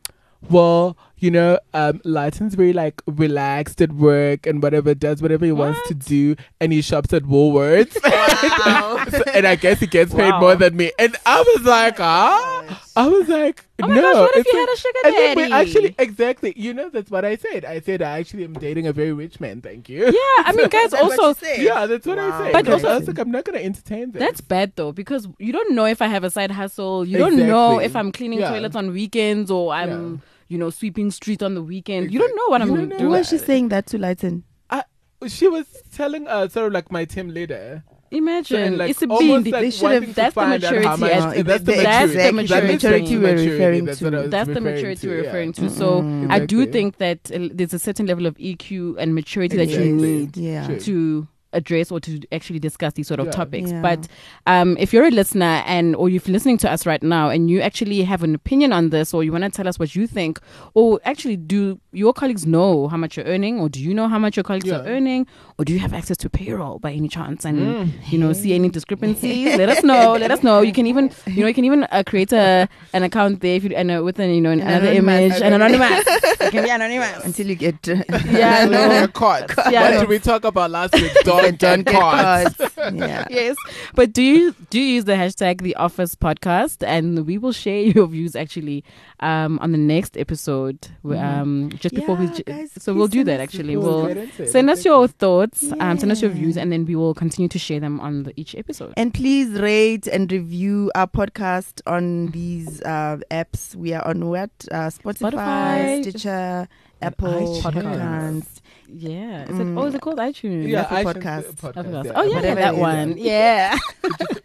[0.50, 5.52] well, you know, um, Lyton's very like relaxed at work and whatever, does whatever he
[5.52, 7.96] wants to do, and he shops at Woolworths.
[9.10, 10.40] So- and I guess he gets paid Wow.
[10.40, 10.90] more than me.
[10.98, 14.02] And I was like, ah, I was like, Oh my no.
[14.02, 15.52] gosh, what if you like- had a sugar and then we daddy?
[15.70, 17.64] actually, exactly, you know, that's what I said.
[17.64, 19.60] I said I actually am dating a very rich man.
[19.60, 20.06] Thank you.
[20.06, 20.10] Yeah,
[20.44, 21.60] I mean, guys, what also said?
[21.62, 22.38] Yeah, that's what I Wow.
[22.42, 22.52] said.
[22.52, 24.20] But But also- I was like, I'm not gonna entertain this.
[24.20, 27.04] That's bad though because you don't know if I have a side hustle.
[27.06, 28.50] You don't know if I'm cleaning Yeah.
[28.50, 30.18] toilets on weekends or I'm, Yeah.
[30.48, 32.12] You know, sweeping street on the weekend.
[32.12, 33.10] You don't know what You I'm don't know Who doing.
[33.10, 34.44] was she saying that to Lyton?
[34.70, 34.84] I,
[35.26, 37.82] she was telling uh, sort of like my team leader.
[38.12, 39.52] Imagine and, like, it's a almost being.
[39.52, 41.82] like they should have- that's the find out how maturity much- as- that's the the
[41.82, 42.72] that's the maturity.
[42.72, 43.16] maturity.
[43.16, 44.10] Maturity we're referring That's to.
[44.10, 45.26] what That's the maturity to, we're yeah.
[45.26, 45.68] referring to.
[45.70, 46.30] So Mm.
[46.30, 49.92] I do think that uh, there's a certain level of EQ and maturity that you
[49.92, 50.66] need Yeah.
[50.66, 50.80] True.
[50.80, 53.32] to address or to actually discuss these sort of Yeah.
[53.32, 53.70] topics.
[53.70, 53.80] Yeah.
[53.82, 54.08] But
[54.46, 57.60] um, if you're a listener and or you're listening to us right now and you
[57.60, 60.38] actually have an opinion on this or you want to tell us what you think
[60.74, 64.18] or actually do your colleagues know how much you're earning or do you know how
[64.18, 64.80] much your colleagues Yeah.
[64.80, 65.26] are earning
[65.58, 67.90] or do you have access to payroll by any chance and Mm.
[68.12, 71.40] you know see any discrepancies let us know let us know you can even you
[71.40, 74.18] know you can even uh, create a an account there if you and uh, with
[74.18, 75.32] an you know another anonymous.
[75.32, 76.04] image and anonymous
[76.46, 79.50] it can be anonymous Until you get yeah no Get caught.
[79.70, 80.00] Yeah, what no.
[80.00, 81.12] did we talk about last week?
[81.42, 82.56] Don't, don't get get caught.
[82.58, 82.72] caught.
[82.94, 83.26] Yeah.
[83.30, 83.56] yes
[83.94, 87.80] but do you do you use the hashtag the office podcast and we will share
[87.80, 88.84] your views actually
[89.20, 93.24] um on the next episode where, um just before we j- guys, so we'll do
[93.24, 94.48] that actually we'll Get into it.
[94.50, 95.08] send us your you.
[95.08, 98.22] thoughts um send us your views and then we will continue to share them on
[98.24, 103.74] the, each episode And please rate and review our podcast on these uh, apps.
[103.74, 104.50] We are on what?
[104.70, 106.68] Uh, Spotify, Spotify, Stitcher,
[107.02, 107.62] Apple iTunes.
[107.62, 108.60] Podcasts.
[108.88, 109.78] Yeah is it Mm.
[109.80, 111.54] oh is it called iTunes Yeah, Apple iTunes Podcast.
[111.54, 112.04] podcast, Podcast.
[112.04, 112.12] yeah.
[112.14, 112.80] oh yeah, yeah that it is.
[112.80, 113.78] one yeah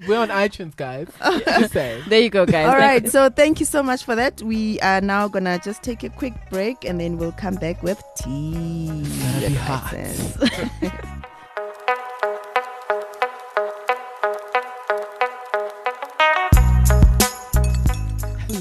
[0.08, 1.08] We're on iTunes, guys.
[2.10, 3.08] There you go guys All right.
[3.08, 4.41] So thank you so much for that.
[4.41, 8.01] We are now gonna just take a quick break and then we'll come back with
[8.17, 9.04] tea.
[9.60, 11.21] Gotta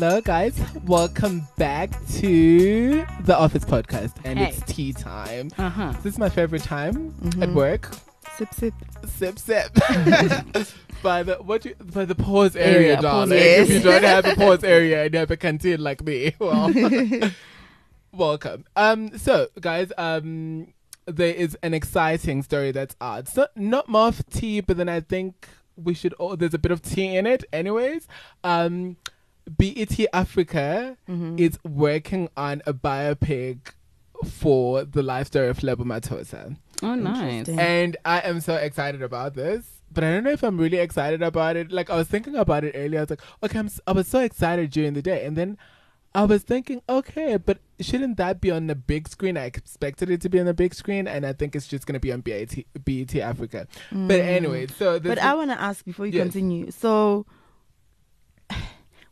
[0.01, 0.59] Hello, guys.
[0.87, 4.47] Welcome back to the Office Podcast, and Hey.
[4.49, 5.51] it's tea time.
[5.59, 7.55] uh-huh This is my favorite time at Mhm.
[7.55, 7.95] work.
[8.39, 8.73] Sip, sip.
[9.07, 9.75] Sip, sip.
[11.03, 13.39] by the what you by the pause area, Area, pause darling.
[13.41, 16.73] If you don't have a pause area and you have a canteen like me, well,
[18.11, 18.65] welcome.
[18.77, 20.73] Um, so guys, um,
[21.05, 23.29] there is an exciting story that's out.
[23.29, 26.15] So not more tea, but then I think we should.
[26.19, 28.09] Oh, there's a bit of tea in it, anyways.
[28.43, 28.97] Um,
[29.59, 31.39] BET Africa Mhm.
[31.41, 33.59] is working on a biopic
[34.25, 36.57] for the life story of Lebo Mathosa.
[36.83, 39.83] oh nice And I am so excited about this.
[39.93, 41.73] But I don't know if I'm really excited about it.
[41.73, 43.01] Like I was thinking about it earlier.
[43.01, 45.59] I was like, okay, I'm, s- I was so excited during the day, and then
[46.15, 49.37] I was thinking, okay, but shouldn't that be on the big screen?
[49.37, 51.95] I expected it to be on the big screen, and I think it's just going
[51.95, 53.67] to be on BET, BET Africa.
[53.91, 55.09] But anyway, so this Mm.
[55.09, 56.23] But is- I want to ask before you Yes.
[56.23, 56.71] continue.
[56.71, 57.27] So,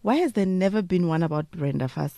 [0.02, 2.14] why has there never been one about Brenda Fassie?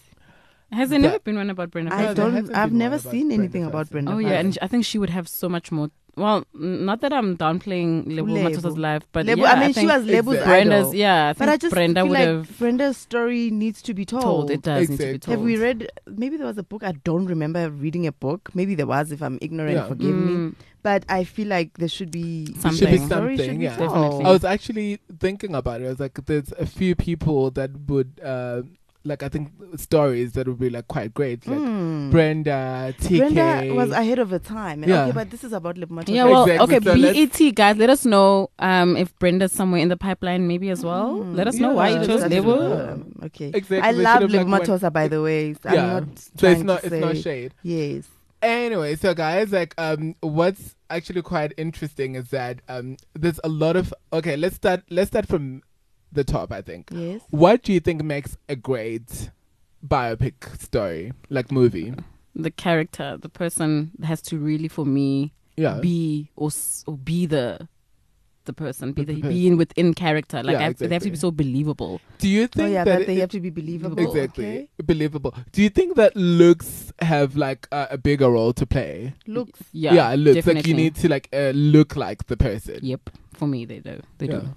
[0.73, 1.93] Has there That- never been one about Brenda?
[1.95, 2.55] I don't.
[2.55, 4.13] I've never seen Brenda anything about Brenda.
[4.13, 4.23] Oh Fassie.
[4.31, 5.91] yeah, and I think she would have so much more.
[6.17, 8.49] Well, not that I'm downplaying Lebo Lebo.
[8.51, 10.51] Mathosa's life, but Lebo- yeah, I mean, she think was Lebo's Exactly.
[10.53, 10.95] Brenda's.
[10.95, 13.95] Yeah, I think but I just Brenda feel would like have Brenda's story needs to
[13.95, 14.23] be told.
[14.23, 14.51] told.
[14.51, 15.39] It does need to be told.
[15.39, 15.89] Have we read?
[16.07, 16.83] Maybe there was a book.
[16.83, 18.51] I don't remember reading a book.
[18.55, 19.13] Maybe there was.
[19.13, 19.87] If I'm ignorant, Yeah.
[19.89, 20.33] forgive me.
[20.33, 22.73] Mm, But I feel like there should be Something.
[22.73, 23.77] should be Story should something, be yeah.
[23.77, 23.91] told.
[23.93, 24.25] Definitely.
[24.25, 25.87] I was actually thinking about it.
[25.87, 28.63] I was like, there's a few people that would, uh,
[29.05, 32.11] like, I think stories that would be like quite great, like Hmm.
[32.11, 33.19] Brenda, TK.
[33.19, 34.85] Brenda was ahead of her time.
[34.85, 35.05] Yeah.
[35.05, 36.15] Okay, but this is about Lebo Mathosa.
[36.15, 36.77] Yeah, well, Exactly.
[36.77, 40.69] okay, So BET guys, let us know um, if Brenda's somewhere in the pipeline, maybe
[40.71, 41.15] as well.
[41.21, 41.35] Mm.
[41.37, 42.57] Let us know why Yeah, you chose that's Lebo.
[42.57, 42.93] true.
[42.93, 43.51] Um, okay.
[43.55, 43.81] Exactly.
[43.81, 45.55] I They love should have, Lebo like, Mathosa, by the way.
[45.65, 45.87] I'm Yeah.
[46.01, 46.05] not
[46.37, 47.55] So it's not, it's not shade.
[47.63, 48.05] Yes.
[48.43, 53.77] Anyway, so guys, like, um, what's actually quite interesting is that um, there's a lot
[53.77, 54.35] of okay.
[54.37, 54.83] Let's start.
[54.89, 55.63] Let's start from
[56.13, 56.53] the top.
[56.53, 56.89] I think.
[56.93, 57.21] Yes.
[57.31, 59.31] What do you think makes a great
[59.87, 61.95] biopic story, like movie?
[62.35, 65.81] The character, the person has to really, for me, Yeah.
[65.81, 66.51] be or,
[66.87, 67.69] or be the
[68.47, 69.31] the person, be The the, person.
[69.37, 70.43] being within character.
[70.43, 72.01] Like Yeah, I have, they have to be so believable.
[72.19, 73.99] do you Oh think yeah, that but they it- have to be believable.
[74.03, 74.69] exactly Okay.
[74.85, 75.35] believable?
[75.53, 79.15] Do you think that looks have like a, a bigger role to play?
[79.27, 79.61] Looks.
[79.73, 80.55] Yeah, looks definitely.
[80.55, 82.79] like you need to like uh, look like the person.
[82.83, 84.01] Yep, for me they do.
[84.19, 84.39] They Yeah.
[84.41, 84.57] do.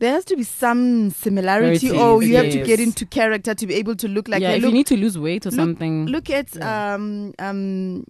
[0.00, 3.66] There has to be some similarity, Similarities, or you have to get into character to
[3.66, 4.40] be able to look like.
[4.42, 6.06] yeah, if look, you need to lose weight or look- something.
[6.06, 6.94] look at Yeah.
[6.94, 8.04] um um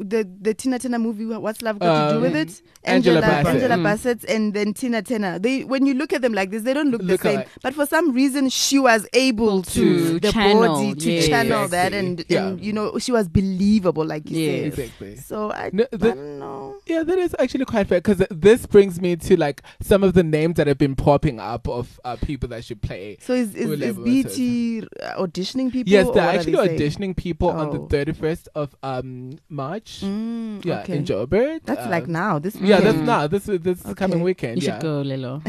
[0.00, 1.24] the the Tina Turner movie.
[1.26, 2.62] What's Love Got to Do Um, with it?
[2.84, 3.46] Angela Bassett.
[3.54, 3.82] Angela Mm.
[3.82, 5.38] Bassett, and then Tina Turner.
[5.38, 7.36] They when you look at them like this, they don't look, Look the same.
[7.36, 7.48] alike.
[7.62, 9.72] But for some reason, she was able to,
[10.12, 11.26] To the channel, body to yes.
[11.28, 12.46] channel that, and Yeah.
[12.48, 14.74] and you know she was believable, like you Yes.
[14.74, 14.84] said.
[14.84, 15.16] Exactly.
[15.16, 16.76] So I, No, I don't know.
[16.86, 20.22] Yeah, that is actually quite fair because this brings me to like some of the
[20.22, 23.16] names that have been popping up of uh, people that should play.
[23.20, 24.82] So is is, Who is level BT
[25.16, 25.92] auditioning people?
[25.92, 27.86] yes, they're what actually they auditioning people on the Oh.
[27.86, 29.77] thirty first of um March.
[29.84, 30.96] Mm, Yeah, okay.
[30.96, 31.60] in Joburg.
[31.64, 32.38] That's Um, like now.
[32.38, 33.26] This Yeah, that's now.
[33.26, 33.94] This is this Okay.
[33.94, 34.62] coming weekend.
[34.62, 34.74] you yeah.
[34.78, 35.42] should go, Lelo.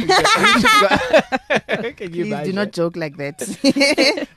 [1.83, 1.93] You.
[1.97, 3.41] Can you Please do not joke like that.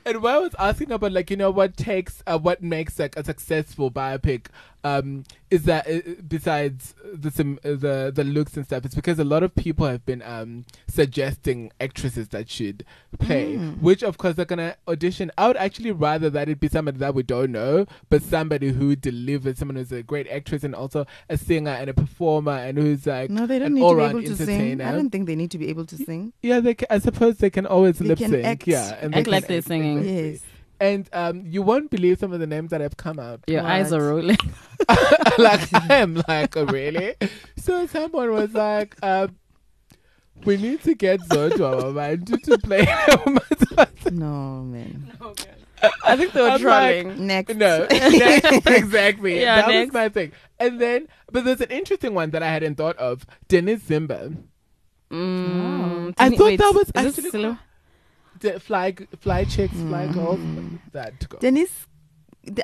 [0.05, 3.15] And what I was asking about, like, you know, what takes, uh, what makes like
[3.17, 4.45] a successful biopic,
[4.83, 9.19] um, is that uh, besides the sim- uh, the the looks and stuff, it's because
[9.19, 12.83] a lot of people have been um suggesting actresses that should
[13.19, 13.81] play, Mm.
[13.81, 15.31] which of course they're gonna audition.
[15.37, 18.95] I would actually rather that it be somebody that we don't know, but somebody who
[18.95, 23.05] delivers, someone who's a great actress and also a singer and a performer and who's
[23.05, 24.81] like no, they don't an need to be able to sing.
[24.81, 26.33] I don't think they need to be able to sing.
[26.41, 26.73] Yeah, they.
[26.75, 28.45] Ca- I suppose they can always They lip can sync.
[28.45, 28.67] act.
[28.67, 30.03] Yeah, and Act they like can they're act, singing.
[30.03, 30.41] Yes.
[30.79, 33.41] And um, you won't believe some of the names that have come up.
[33.47, 34.01] Your eyes What?
[34.01, 34.37] are rolling.
[35.37, 37.15] like I'm like, oh, really?
[37.57, 39.35] So someone was like, um,
[40.45, 42.85] we need to get Zodwa man to, to play.
[44.11, 45.11] No, man.
[46.03, 47.55] I think they were I'm like- Next.
[47.55, 49.39] no, next, exactly.
[49.41, 49.87] Yeah, that next.
[49.87, 50.31] was my thing.
[50.59, 53.25] And then, but there's an interesting one that I hadn't thought of.
[53.47, 54.37] Denise Zimba.
[55.11, 57.57] Mm, I thought wait, that was actually Silo?
[58.43, 60.37] The fly, fly chicks, fly girls.
[60.39, 60.79] Mm.
[60.91, 61.39] That girl.
[61.39, 61.87] Denise,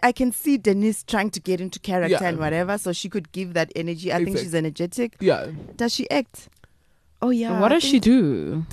[0.03, 2.27] I can see Denise trying to get into character Yeah.
[2.29, 4.11] and whatever, so she could give that energy.
[4.13, 5.15] I think she's energetic.
[5.21, 5.47] yeah.
[5.77, 6.49] Does she act?
[7.21, 7.59] Oh yeah.
[7.61, 8.65] what I does she think- do?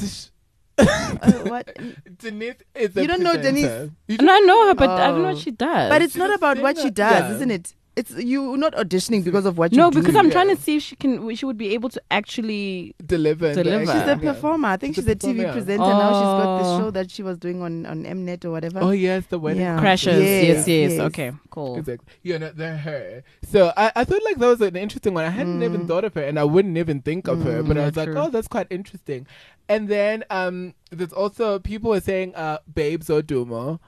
[0.79, 1.77] Uh, what?
[2.19, 3.69] Denise is a You don't know presenter.
[3.69, 3.90] Denise?
[4.09, 5.33] You No, I know her, but I don't know Oh.
[5.33, 5.88] what she does.
[5.88, 7.35] But it's She's not about what she does, Yeah.
[7.37, 7.75] isn't it?
[7.97, 10.01] It's you not auditioning because of what you no, do.
[10.01, 10.33] because I'm Yeah.
[10.33, 11.35] trying to see if she can.
[11.35, 12.95] She would be able to actually.
[13.05, 13.55] deliver.
[13.55, 13.87] Deliver.
[13.91, 14.69] She's a performer.
[14.69, 15.53] I think She's she's a a TV performer, yeah.
[15.53, 16.13] presenter now.
[16.13, 16.79] She's got the Oh.
[16.79, 18.81] show that she was doing on on Mnet or whatever.
[18.83, 19.79] Oh yes, the wedding Yeah.
[19.81, 20.23] Crashes.
[20.23, 20.93] Yes, Yes, yes.
[20.93, 21.01] yes.
[21.09, 21.79] Okay, cool.
[21.79, 22.07] Exactly.
[22.23, 23.23] You know, they're her.
[23.51, 25.25] So I, I thought like that was an interesting one.
[25.25, 25.89] I hadn't even Mm.
[25.89, 27.63] thought of her, and I wouldn't even think of her.
[27.63, 29.27] But I Mm, was like, oh, that's quite interesting.
[29.71, 33.81] And then um, there's also people were saying uh, Babes Wodumo.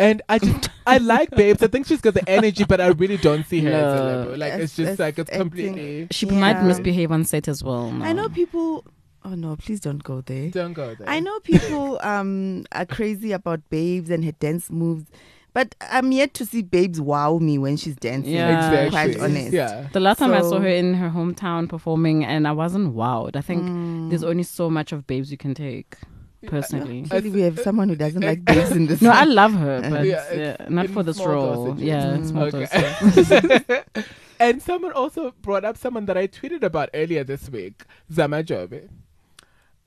[0.00, 1.62] And I just I like Babes.
[1.62, 4.04] I think she's got the energy, but I really don't see her as a No.
[4.04, 4.30] level.
[4.32, 6.08] Like That's- it's just that's like it's completely.
[6.10, 6.32] She Yeah.
[6.40, 7.92] might misbehave on set as well.
[8.02, 8.84] I know people.
[9.22, 9.54] Oh no!
[9.56, 10.48] Please don't go there.
[10.50, 11.06] Don't go there.
[11.08, 15.04] I know people um are crazy about babes and her dance moves,
[15.52, 18.32] but I'm yet to see babes wow me when she's dancing.
[18.32, 18.90] Yeah, Exactly.
[19.14, 19.52] quite honest.
[19.52, 19.88] Yeah.
[19.92, 23.36] The last time I saw her in her hometown performing, and I wasn't wowed.
[23.36, 24.08] I think Mm.
[24.08, 25.96] there's only so much of babes you can take.
[26.46, 29.02] Personally, Clearly, we have someone who doesn't like babes in this.
[29.02, 31.74] no, I love her, but Yeah, yeah, not for this role.
[31.74, 31.80] dosages.
[31.84, 32.26] Yeah, Mm.
[32.28, 32.66] small Okay.
[33.12, 34.04] doses.
[34.40, 38.88] and someone also brought up someone that I tweeted about earlier this week, Zama Jobe.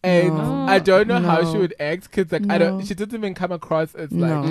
[0.03, 0.65] and No.
[0.67, 2.85] I don't know how she would act because like I don't.
[2.85, 4.45] She doesn't even come across as like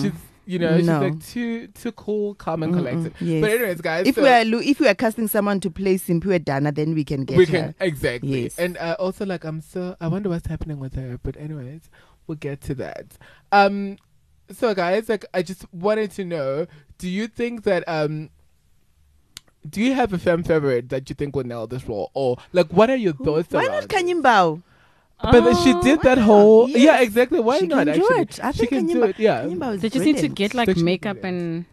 [0.00, 0.12] she's
[0.46, 3.14] you know she's like too too cool, calm and collected.
[3.20, 3.40] Yes.
[3.40, 5.96] But anyways, guys, if so we are lo- if we are casting someone to play
[5.96, 7.52] Simphiwe Dana, then we can get we her.
[7.52, 8.42] can exactly.
[8.44, 8.58] Yes.
[8.58, 11.18] And uh, also like I'm so I wonder what's happening with her.
[11.22, 11.82] But anyways,
[12.26, 13.18] we'll get to that.
[13.52, 13.98] Um,
[14.50, 16.66] so guys, like I just wanted to know,
[16.98, 18.30] do you think that um.
[19.68, 22.72] Do you have a fan favorite that you think will nail this role, or like
[22.72, 23.52] what are your thoughts?
[23.52, 23.88] Why around not?
[23.88, 24.60] Kanyi Mbau?
[25.22, 26.82] But then she oh, did that whole Yes.
[26.82, 27.40] yeah exactly.
[27.40, 28.22] Why she not can do actually?
[28.22, 28.40] it.
[28.42, 29.18] I she think can do it.
[29.18, 31.64] Yeah, Kanyi Mbau is They just need to get like makeup and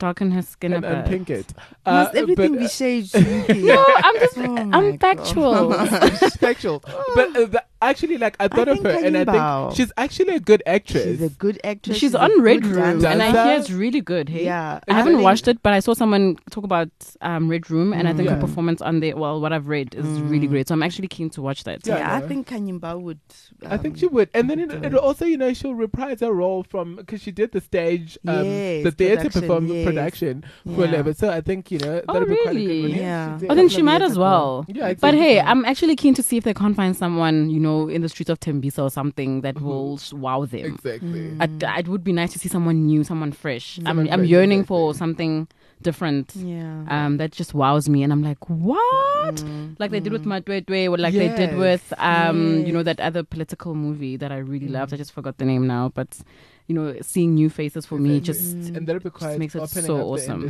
[0.00, 1.52] darken her skin and, a and pink it.
[1.86, 3.14] Must everything but, be uh, shades?
[3.14, 5.72] No, I'm just Oh I'm factual.
[6.40, 6.82] factual.
[7.14, 10.34] but uh, the, actually, like I thought of think her, and I think she's actually
[10.34, 11.04] a good actress.
[11.04, 11.96] She's a good actress.
[11.98, 13.06] She's a on Red Room, dancer.
[13.08, 14.28] and I hear it's really good.
[14.28, 16.88] Hey, Yeah, I haven't think- watched it, but I saw someone talk about
[17.20, 18.34] um, Red Room, and I think Yeah.
[18.36, 19.16] her performance on there.
[19.16, 21.86] Well, what I've read is really great, so I'm actually keen to watch that.
[21.86, 22.28] Yeah, Yeah, I no.
[22.28, 23.20] think Kanyi Mbau would.
[23.66, 24.94] I think um, she would, and then it, it it.
[24.94, 28.84] also, you know, she'll reprise her role from because she did the stage, um, Yes,
[28.84, 29.84] the theater production, perform yes.
[29.94, 30.90] Production for Yeah.
[30.92, 31.12] Lebo.
[31.12, 32.92] So I think you know Oh, that'll be quite a good really?
[33.00, 33.38] Yeah.
[33.38, 33.50] did.
[33.50, 34.64] Oh, then she might as well.
[34.68, 37.88] Yeah, But hey, I'm actually keen to see if they can't find someone, you know,
[37.88, 39.62] in the streets of Tembisa or something that Mhm.
[39.62, 40.74] will wow them.
[40.74, 41.30] exactly.
[41.30, 41.64] Mm.
[41.64, 43.78] I- it would be nice to see someone new, someone fresh.
[43.78, 44.66] I'm, Someone I'm yearning exactly.
[44.76, 45.48] for something
[45.82, 46.34] different.
[46.36, 46.84] Yeah.
[46.88, 49.34] Um, that just wows me, and I'm like, what?
[49.36, 50.24] Mm, Like they did with.
[50.24, 54.38] Matwetwe, or like they did with um, you know, that other political movie that I
[54.38, 54.72] really Mm.
[54.72, 54.94] loved.
[54.94, 56.18] I just forgot the name now, but
[56.66, 58.76] you know, seeing new faces for me just Mm.
[58.76, 60.48] and that'll be quite makes it so awesome.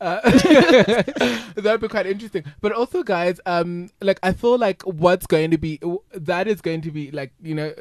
[0.00, 0.20] Uh,
[1.56, 2.44] that'd be quite interesting.
[2.60, 5.80] But also, guys, um, like I feel like what's going to be
[6.12, 7.72] that is going to be like you know.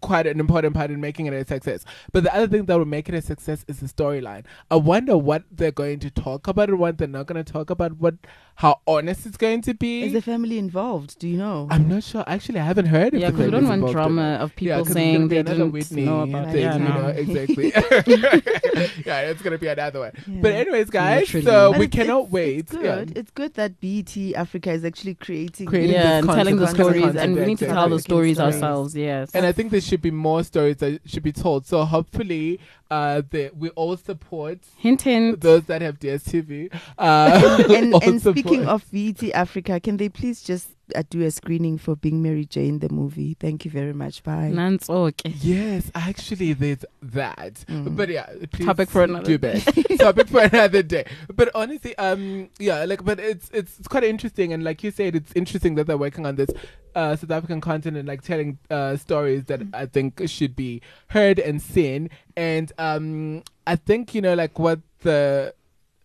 [0.00, 1.84] Quite an important part in making it a success.
[2.12, 4.44] But the other thing that will make it a success is the storyline.
[4.70, 7.68] I wonder what they're going to talk about and what they're not going to talk
[7.68, 7.98] about.
[7.98, 8.14] What,
[8.56, 10.02] how honest it's going to be.
[10.04, 11.18] Is the family involved?
[11.18, 11.66] Do you know?
[11.70, 12.22] I'm not sure.
[12.26, 13.14] Actually, I haven't heard.
[13.14, 14.40] if yeah, the because we don't want drama not.
[14.42, 16.60] of Yeah, people 'cause it's saying they another didn't Whitney know about thing, it.
[16.60, 17.72] Yeah, you know, exactly.
[19.06, 20.12] yeah, it's gonna be another one.
[20.26, 20.40] Yeah.
[20.40, 21.46] But anyways, guys, Literally.
[21.46, 22.58] so But we it's- cannot it's- wait.
[22.58, 23.18] It's good.
[23.18, 25.66] It's good that BET Africa is actually creating.
[25.66, 28.54] Creating yeah, this and telling the stories, and we need to tell the stories Stories.
[28.54, 28.94] ourselves.
[28.94, 29.30] Yes.
[29.34, 31.66] And I think there should be more stories that should be told.
[31.66, 32.60] So hopefully,
[32.92, 35.40] uh, the, we all support hint, hint.
[35.40, 36.74] those that have DSTV.
[36.98, 41.78] Uh, and, and speaking of BET Africa, can they please just uh, do a screening
[41.78, 43.36] for Being Mary Jane the movie?
[43.38, 44.22] Thank you very much.
[44.22, 44.48] Bye.
[44.48, 45.34] Nance okay.
[45.40, 47.64] Yes, actually, there's that.
[47.68, 47.96] Mm.
[47.96, 49.60] But yeah, please Topic for another do day.
[49.98, 51.04] Topic for another day.
[51.34, 55.14] But honestly, um, yeah, like, but it's it's it's quite interesting, and like you said,
[55.14, 56.50] it's interesting that they're working on this
[56.94, 61.38] uh, South African content and like telling uh, stories that I think should be heard
[61.38, 62.10] and seen.
[62.36, 65.54] And um, I think you know, like what the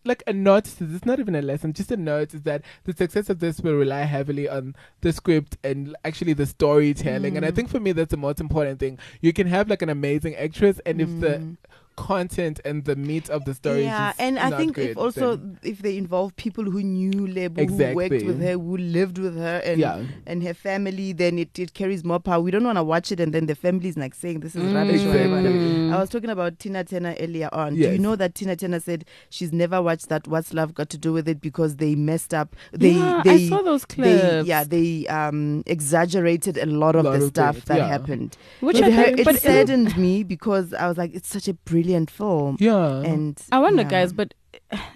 [0.04, 2.92] like a note is it's not even a lesson just a note is that the
[2.94, 7.50] success of this will rely heavily on the script and actually the storytelling and i
[7.50, 7.54] Mm.
[7.56, 10.80] think for me that's the most important thing you can have like an amazing actress
[10.86, 11.56] and if the Mm.
[11.98, 15.36] Content and the meat of the story yeah, is and I think good, if also
[15.36, 19.36] then- if they involve people who knew Lebo, who worked with her, who lived with
[19.36, 22.40] her, and yeah and her family, then it, it carries more power.
[22.40, 25.02] We don't want to watch it and then the family's like saying this is rubbish.
[25.02, 25.90] Exactly.
[25.90, 27.74] I was talking about Tina Turner earlier on.
[27.74, 30.98] Do you know that Tina Turner said she's never watched that What's Love Got to
[30.98, 32.54] Do with It because they messed up.
[32.72, 34.22] They yeah, they I saw those clips.
[34.22, 37.88] they yeah they um exaggerated a lot of Lot the of stuff things, that yeah.
[37.88, 38.36] happened.
[38.60, 41.48] Which it, I hurt- think, it but saddened me because I was like, it's such
[41.48, 42.56] a brilliant film.
[42.60, 43.88] yeah And I wonder, yeah.
[43.88, 44.34] guys, but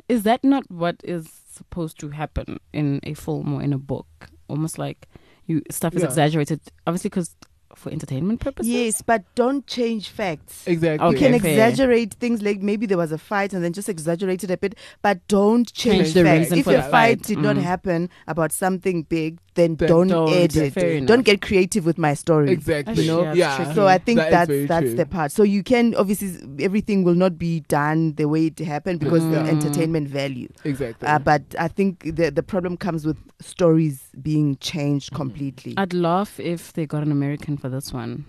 [0.09, 4.07] is that not what is supposed to happen in a film or in a book?
[4.49, 5.09] Almost like
[5.47, 6.09] you stuff is Yeah.
[6.09, 7.35] exaggerated, obviously, because
[7.75, 8.71] for entertainment purposes.
[8.71, 10.65] Yes, but don't change facts.
[10.67, 11.51] exactly You Okay, can fair.
[11.53, 14.75] exaggerate things like maybe there was a fight and then just exaggerate it a bit,
[15.01, 16.39] but don't change, Change the facts.
[16.41, 17.23] reason if for a fight fight.
[17.23, 17.63] did not Mm.
[17.63, 20.33] happen about something big, then, Then don't, don't.
[20.33, 20.73] edit.
[20.73, 21.01] Fair.
[21.01, 22.51] Don't get creative with my story.
[22.51, 23.33] exactly You know?
[23.33, 23.75] yeah Tricky.
[23.75, 24.95] So I think That is that's that's true.
[24.97, 25.33] the part.
[25.33, 26.31] So you can obviously
[26.65, 29.49] everything will not be done the way it happened because the Mm.
[29.49, 30.49] entertainment value.
[30.65, 35.75] exactly Uh, but I think the the problem comes with stories being changed completely.
[35.77, 38.25] I'd laugh if they got an American for this one.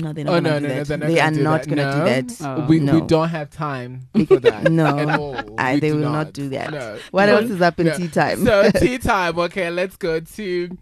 [0.00, 0.74] No, they're Oh not no gonna no do no!
[0.74, 0.86] that.
[0.88, 1.68] They're not they gonna are do not that.
[1.68, 1.92] gonna no.
[1.92, 2.04] do
[2.34, 2.46] that.
[2.46, 2.66] Oh.
[2.66, 5.54] we, we don't have time for that No.
[5.58, 6.70] I- they will not do that.
[6.72, 6.98] No.
[7.10, 7.36] What No.
[7.36, 7.96] else is up in No.
[7.96, 8.44] tea time?
[8.44, 9.38] So tea time.
[9.38, 10.78] Okay, let's go to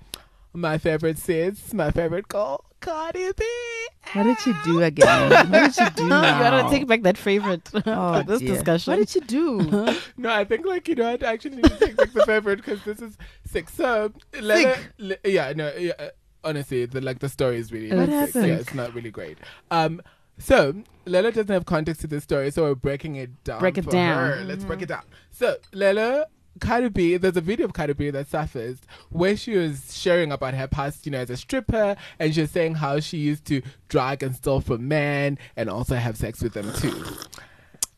[0.55, 3.45] my favorite sis, my favorite girl, Cardi B.
[4.13, 5.31] what did you do again?
[5.31, 7.71] What did you do you gotta take back that favorite.
[7.87, 8.49] Oh, this dear.
[8.55, 8.93] discussion.
[8.93, 9.95] What did you do?
[10.19, 12.83] No, I think like you know, I actually need to take back the favorite because
[12.85, 13.71] this is sick.
[13.71, 16.09] So, Lena, le- yeah, no, yeah, uh,
[16.45, 18.47] honestly, the like the story is really What happened?
[18.47, 19.39] Yeah, it's not really great.
[19.71, 20.03] Um,
[20.39, 20.75] so
[21.07, 23.61] Lelo doesn't have context to this story, so we're breaking it down.
[23.61, 24.39] Break it for down.
[24.39, 24.45] her.
[24.45, 25.03] Let's break it down.
[25.31, 26.25] So Lelo
[26.61, 30.55] Cardi B, there's a video of Cardi B that surfaced where she was sharing about
[30.55, 33.63] her past, you know, as a stripper, and she was saying how she used to
[33.89, 37.05] drag and steal from men and also have sex with them too.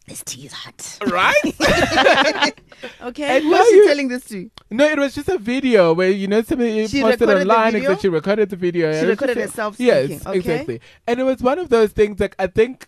[0.06, 0.98] This tea is hot.
[1.06, 1.54] Right?
[3.00, 4.50] Okay, And who she you- telling this to?
[4.70, 8.08] no, it was just a video where you know somebody She posted online except she
[8.08, 8.92] recorded the video.
[8.92, 10.38] She and recorded just herself Yes, speaking, okay.
[10.38, 10.80] exactly.
[11.06, 12.86] And it was one of those things like I think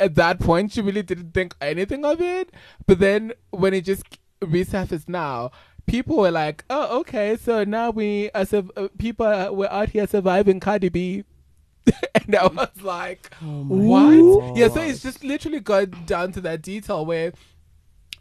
[0.00, 2.50] at that point she really didn't think anything of it,
[2.86, 4.04] but then when it just
[4.42, 5.50] resurfaced now.
[5.86, 7.36] People were like, "Oh, okay.
[7.36, 11.22] So now we, as a uh, people, uh, we're out here surviving Cardi B,"
[12.14, 13.32] and I was like,
[13.68, 14.68] "What?" Yeah.
[14.68, 17.32] So it's just literally got down to that detail where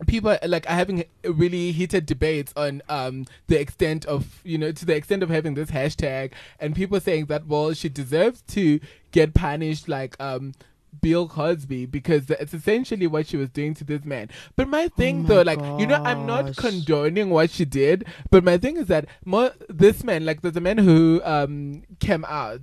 [0.08, 4.86] people like are having really heated debates on um the extent of you know to
[4.86, 8.80] the extent of having this hashtag and people saying that well she deserves to
[9.12, 10.54] get punished like um
[11.02, 14.30] Bill Cosby because it's essentially what she was doing to this man.
[14.56, 18.06] But my thing Oh my though, like you know, I'm not condoning what she did,
[18.32, 22.26] but my thing is that more this man, like there's a man who um came
[22.26, 22.62] out,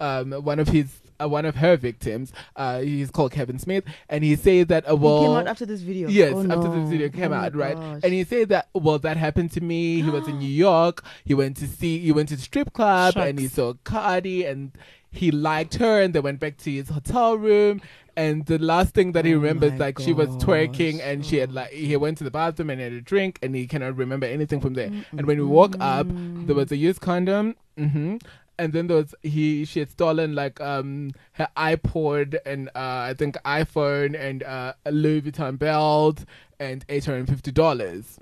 [0.00, 4.24] um one of his uh, one of her victims, uh he's called Kevin Smith, and
[4.24, 6.08] he said that uh, well he came out after this video.
[6.08, 7.76] Yes, Oh, after the video came Oh out, right?
[7.78, 8.00] gosh.
[8.02, 10.02] And he said that well, that happened to me.
[10.02, 11.04] He was in New York.
[11.24, 11.98] He went to see.
[12.00, 14.72] He went to the strip club and he saw Cardi, and
[15.10, 16.02] he liked her.
[16.02, 17.80] And they went back to his hotel room.
[18.16, 21.52] And the last thing that he Oh remembers, like she was twerking, and she had
[21.52, 24.60] like he went to the bathroom and had a drink, and he cannot remember anything
[24.60, 24.90] from there.
[25.16, 26.12] And when we woke up,
[26.46, 27.54] there was a used condom.
[27.78, 28.16] hmm
[28.58, 33.14] and then there was he she had stolen like um her iPod and uh I
[33.16, 36.24] think iPhone and uh, a Louis Vuitton belt
[36.58, 38.18] and eight hundred and fifty dollars.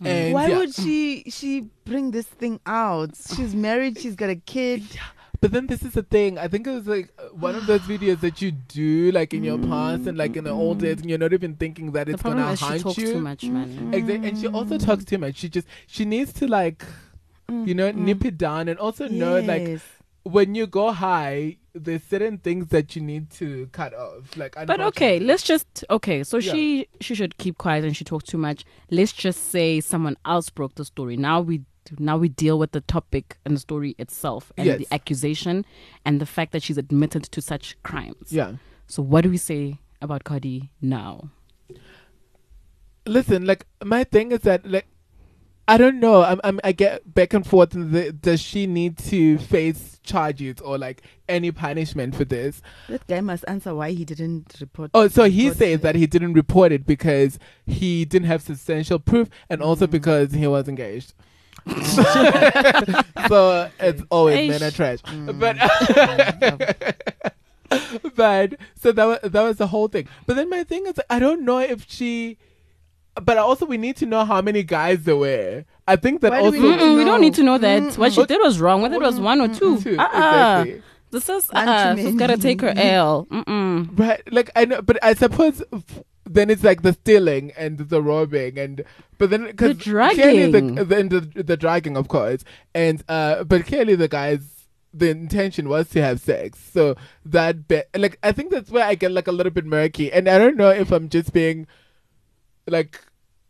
[0.00, 0.58] Oh and Why yeah.
[0.58, 3.10] would she she bring this thing out?
[3.36, 3.98] She's married.
[3.98, 4.82] She's got a kid.
[5.40, 6.38] But then this is the thing.
[6.38, 9.58] I think it was like one of those videos that you do like in your
[9.58, 12.22] past and like in the old days, and you're not even thinking that The it's
[12.22, 13.12] gonna is she haunt talks you.
[13.14, 13.92] too much, man.
[13.92, 14.28] Exactly.
[14.28, 15.36] And she also talks too much.
[15.36, 16.84] She just she needs to like
[17.52, 17.96] Mm, you know mm.
[17.96, 19.80] nip it down and also know like
[20.24, 24.36] when you go high, there's certain things that you need to cut off.
[24.36, 26.22] Like, But okay, let's just okay.
[26.22, 26.52] So Yeah.
[26.52, 28.64] she she should keep quiet and she talks too much.
[28.90, 31.16] Let's just say someone else broke the story.
[31.16, 31.62] Now we
[31.98, 34.78] now we deal with the topic and the story itself and Yes.
[34.78, 35.64] the accusation
[36.04, 38.30] and the fact that she's admitted to such crimes.
[38.30, 38.52] yeah.
[38.86, 41.30] So what do we say about Cardi now?
[43.06, 44.86] Listen, like my thing is that like
[45.68, 46.22] I don't know.
[46.24, 47.70] I'm, I'm I get back and forth.
[47.70, 52.60] The, does she need to face charges or like any punishment for this?
[52.88, 54.90] That guy must answer why he didn't report.
[54.92, 55.82] Oh, so he report says it.
[55.82, 59.90] that he didn't report it because he didn't have substantial proof, and also Mm.
[59.92, 61.14] because he was engaged.
[63.28, 64.98] so it's always men are trash.
[65.02, 65.38] Mm.
[65.38, 65.56] But
[68.16, 70.08] but so that was that was the whole thing.
[70.26, 72.36] But then my thing is, I don't know if she.
[73.14, 75.64] But also, we need to know how many guys there were.
[75.86, 77.98] I think that Why do also we Mm-mm, we don't need to know that Mm-mm.
[77.98, 78.80] what she But- did was wrong.
[78.80, 79.80] Whether it was one or two.
[79.80, 80.62] Two, Uh-uh.
[80.62, 80.82] exactly.
[81.10, 83.26] This is One uh, she's gotta take her L.
[83.30, 83.98] Mm-mm.
[83.98, 88.00] Right, like I know, but I suppose f- then it's like the stealing and the
[88.00, 88.82] robbing and
[89.18, 90.74] but then because clearly dragging.
[90.76, 92.44] the, the the the dragging of course
[92.74, 94.40] and uh but clearly the guys
[94.94, 96.94] the intention was to have sex so
[97.26, 100.26] that be- like I think that's where I get like a little bit murky and
[100.30, 101.66] I don't know if I'm just being
[102.72, 103.00] like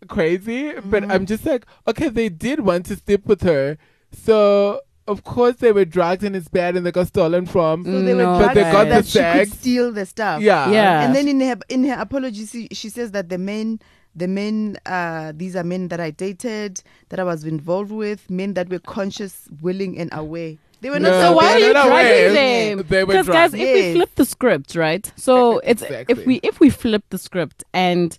[0.09, 1.13] crazy but Mm-hmm.
[1.13, 3.79] I'm just like okay they did want to sleep with her
[4.13, 4.81] so.
[5.09, 7.85] Of course, they were drugged in his bed and they got stolen from.
[7.85, 9.51] So they were No, But they got that the she sex.
[9.51, 10.41] could steal the stuff.
[10.41, 11.03] Yeah, Yeah.
[11.05, 13.81] And then in her in her apology, she, she says that the men,
[14.15, 18.55] the men, uh, these are men that I dated, that I was involved with, men
[18.55, 20.55] that were conscious, willing, and aware.
[20.83, 21.11] They were not.
[21.11, 22.35] No, So so why they are you were not dragging
[22.79, 22.79] them?
[23.07, 23.55] Because guys, drugged.
[23.57, 25.13] if we flip the script, right?
[25.17, 26.13] So it's Exactly.
[26.13, 28.17] if we if we flip the script and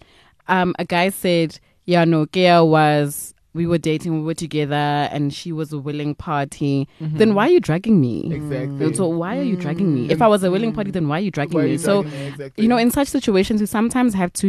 [0.48, 4.74] um a guy said, Yeah, no, Gea was we were dating, we were together
[5.14, 8.34] and she was a willing party, then why are you dragging me?
[8.34, 8.94] Exactly.
[8.96, 10.10] So why are you dragging me?
[10.10, 11.72] If I was a willing party, then why are you dragging Why are me?
[11.74, 12.10] you So me?
[12.28, 12.64] Exactly.
[12.64, 14.48] you know, in such situations, we sometimes have to,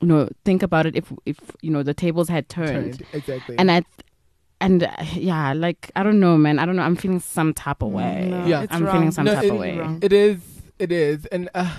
[0.00, 0.96] you know, think about it.
[0.96, 3.54] If if you know the tables had turned, Turned, exactly.
[3.58, 3.82] and I,
[4.60, 6.58] and uh, yeah, like I don't know, man.
[6.58, 6.82] I don't know.
[6.82, 8.26] I'm feeling some type of way.
[8.28, 8.62] No, Yeah.
[8.62, 8.92] it's I'm wrong.
[8.94, 9.98] feeling some No, type it- of way.
[10.02, 10.40] it is,
[10.80, 11.72] it is, and uh,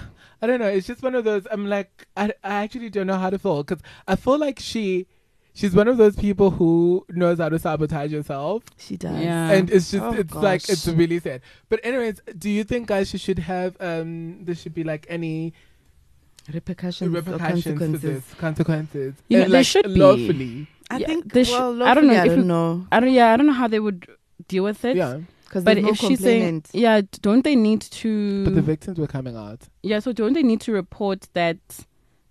[0.44, 0.68] I don't know.
[0.68, 1.48] It's just one of those.
[1.50, 5.08] I'm like, I, I actually don't know how to feel because I feel like she,
[5.54, 9.18] she's one of those people who knows how to sabotage herself, She does.
[9.22, 9.52] Yeah.
[9.52, 11.39] and it's just, Oh, it's like, it's really sad.
[11.70, 15.54] But anyways, do you think guys she should have, um, there should be like any
[16.54, 18.02] Repercussions, repercussions to consequences.
[18.02, 19.14] this, consequences?
[19.30, 19.96] You know, And, there like, should be.
[19.96, 20.68] lawfully.
[20.91, 21.32] I Yeah, think.
[21.32, 23.14] they sh- well, I don't know lawfully, I if don't you- know I don't.
[23.14, 24.06] Yeah, I don't know how they would
[24.50, 24.98] deal with it.
[24.98, 25.20] Yeah,
[25.54, 28.43] because But no if she's saying, yeah, don't they need to?
[28.43, 29.62] but the victims were coming out.
[29.84, 31.58] yeah, so don't they need to report that?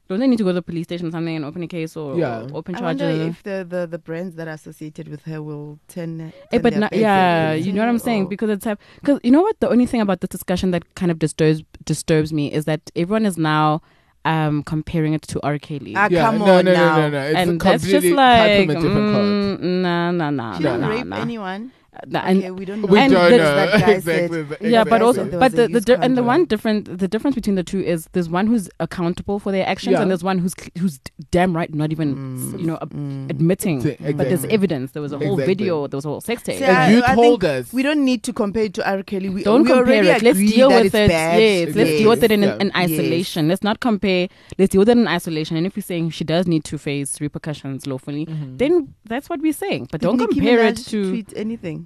[0.08, 1.96] don't they need to go to the police station or something and open a case
[1.96, 2.42] or, Yeah.
[2.42, 5.78] or open I wonder if the, the, the brands that are associated with her will
[5.88, 6.20] turn.
[6.20, 8.66] Eh, turn but their not, yeah, you know what I'm saying or- because it's
[9.00, 12.30] because you know what the only thing about this discussion that kind of disturbs disturbs
[12.32, 13.80] me is that everyone is now
[14.26, 15.58] um comparing it to R.
[15.58, 15.94] Kelly.
[15.96, 16.96] Ah, yeah, come no, on no, now.
[16.96, 17.26] no, no, no.
[17.28, 19.60] It's and a that's just like cut from a different cloth.
[19.60, 21.20] mm, nah, nah, nah, She nah, didn't nah, rape nah.
[21.22, 21.72] anyone.
[22.06, 22.86] Nah, and- okay, we don't know.
[22.88, 24.46] We And don't the- know that guy exactly.
[24.48, 27.54] said- yeah, but also, but the, the di- and the one different, the difference between
[27.56, 30.00] the two is there's one who's accountable for their actions, Yeah.
[30.02, 30.98] and there's one who's who's
[31.30, 32.60] damn right not even, Mm.
[32.60, 33.28] you know, ab- Mm.
[33.30, 33.76] admitting.
[33.78, 34.12] Exactly.
[34.14, 34.92] But there's evidence.
[34.92, 35.54] There was a whole Exactly.
[35.54, 35.86] video.
[35.86, 36.58] There was a whole sex tape.
[36.58, 37.72] See, And I- you I told us.
[37.74, 39.02] We don't need to compare it to R.
[39.02, 39.28] Kelly.
[39.28, 40.22] We, Don't we compare already it.
[40.22, 41.08] Let's deal with it.
[41.10, 41.40] Bad.
[41.42, 41.98] Yes, let's Yes.
[42.00, 42.56] deal with it in, Yeah.
[42.58, 43.48] in isolation.
[43.48, 44.28] Let's not compare.
[44.58, 45.58] Let's deal with it in isolation.
[45.58, 48.56] And if we're saying she does need to face repercussions lawfully, Mhm.
[48.56, 49.88] then that's what we're saying.
[49.92, 51.10] But Did don't Nicki compare it to.
[51.10, 51.81] tweet anything.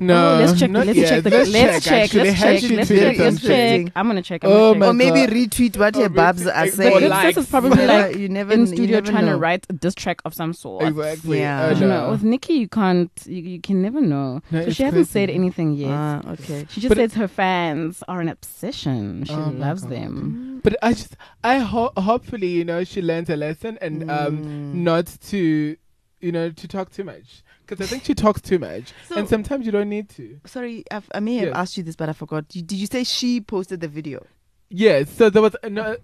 [0.00, 0.70] No, Oh, let's check.
[0.70, 1.08] not Let's yet.
[1.10, 1.22] check.
[1.22, 1.92] The, let's, let's check.
[2.04, 2.24] actually.
[2.24, 2.70] Let's Has check.
[2.70, 3.18] Let's check.
[3.18, 3.86] Let's something?
[3.86, 3.92] check.
[3.94, 4.42] I'm gonna check.
[4.44, 5.12] I'm Oh gonna my check.
[5.12, 6.92] or maybe retweet what Or her babs are saying.
[6.94, 9.32] But Like- this is probably like you never, in you studio never trying know.
[9.32, 10.84] to write a diss track of some sort.
[10.84, 11.40] Exactly.
[11.40, 11.60] Yeah.
[11.60, 12.06] I I don't know.
[12.06, 12.10] know.
[12.10, 13.10] With Nicki, you can't.
[13.26, 14.40] You, you can never know.
[14.50, 15.90] No, so it's she hasn't said anything yet.
[15.90, 16.66] Ah, okay.
[16.70, 19.24] she just But- said her fans are an obsession.
[19.26, 20.60] She Oh loves them.
[20.64, 24.74] But I just, I ho- hopefully, you know, she learns a lesson and um, Mm.
[24.74, 25.76] not to,
[26.22, 27.42] you know, to talk too much.
[27.66, 30.40] Because I think she talks too much, So- and sometimes you don't need to.
[30.46, 31.56] Sorry, I've, I may have Yes.
[31.56, 32.48] asked you this, but I forgot.
[32.48, 34.24] Did you say she posted the video?
[34.70, 35.10] Yes.
[35.10, 35.96] So there was no,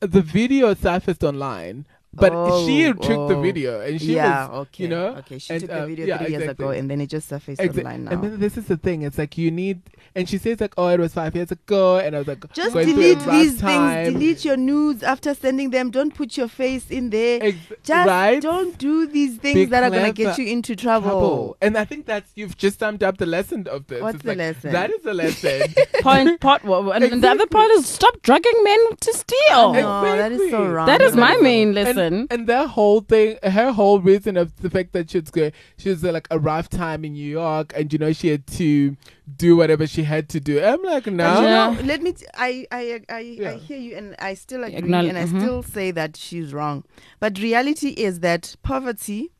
[0.00, 2.30] the video surfaced online, but
[2.64, 3.42] she Oh, took the oh.
[3.42, 4.84] video and she yeah, was, okay.
[4.84, 5.38] you know, okay.
[5.38, 7.60] She and, took the uh, video yeah, three years ago, and then it just surfaced
[7.60, 8.12] Exa- online now.
[8.12, 9.02] And then this is the thing.
[9.02, 9.82] It's like you need,
[10.16, 12.72] and she says like, "Oh, it was five years ago," and I was like, just
[12.72, 14.04] going through a delete rough these time.
[14.04, 14.12] things.
[14.14, 15.90] Delete your nudes after sending them.
[15.90, 17.42] Don't put your face in there.
[17.42, 18.40] Ex- Just right?
[18.40, 21.08] don't do these things Be that are gonna get you into trouble.
[21.10, 21.56] trouble.
[21.60, 24.02] And I think that's you've just summed up the lesson of this.
[24.02, 24.72] What's It's the like, lesson?
[24.72, 25.74] That is the lesson.
[26.02, 29.72] Point, part, well, and the other part is stop drugging men to steal.
[29.74, 30.86] No, that is so wrong.
[30.86, 32.26] That is my main lesson.
[32.30, 35.88] And that whole thing, her whole reason of the fact that she was going, she
[35.90, 38.96] was uh, like a rough time in New York, and you know she had to
[39.36, 40.62] do whatever she had to do.
[40.62, 42.12] I'm like, no, But you know, let me.
[42.12, 43.50] T- I I I, Yeah.
[43.50, 45.40] I hear you, and I still agree, Acknowledge- and I mhm.
[45.40, 46.84] still say that she's wrong.
[47.20, 49.32] But reality is that poverty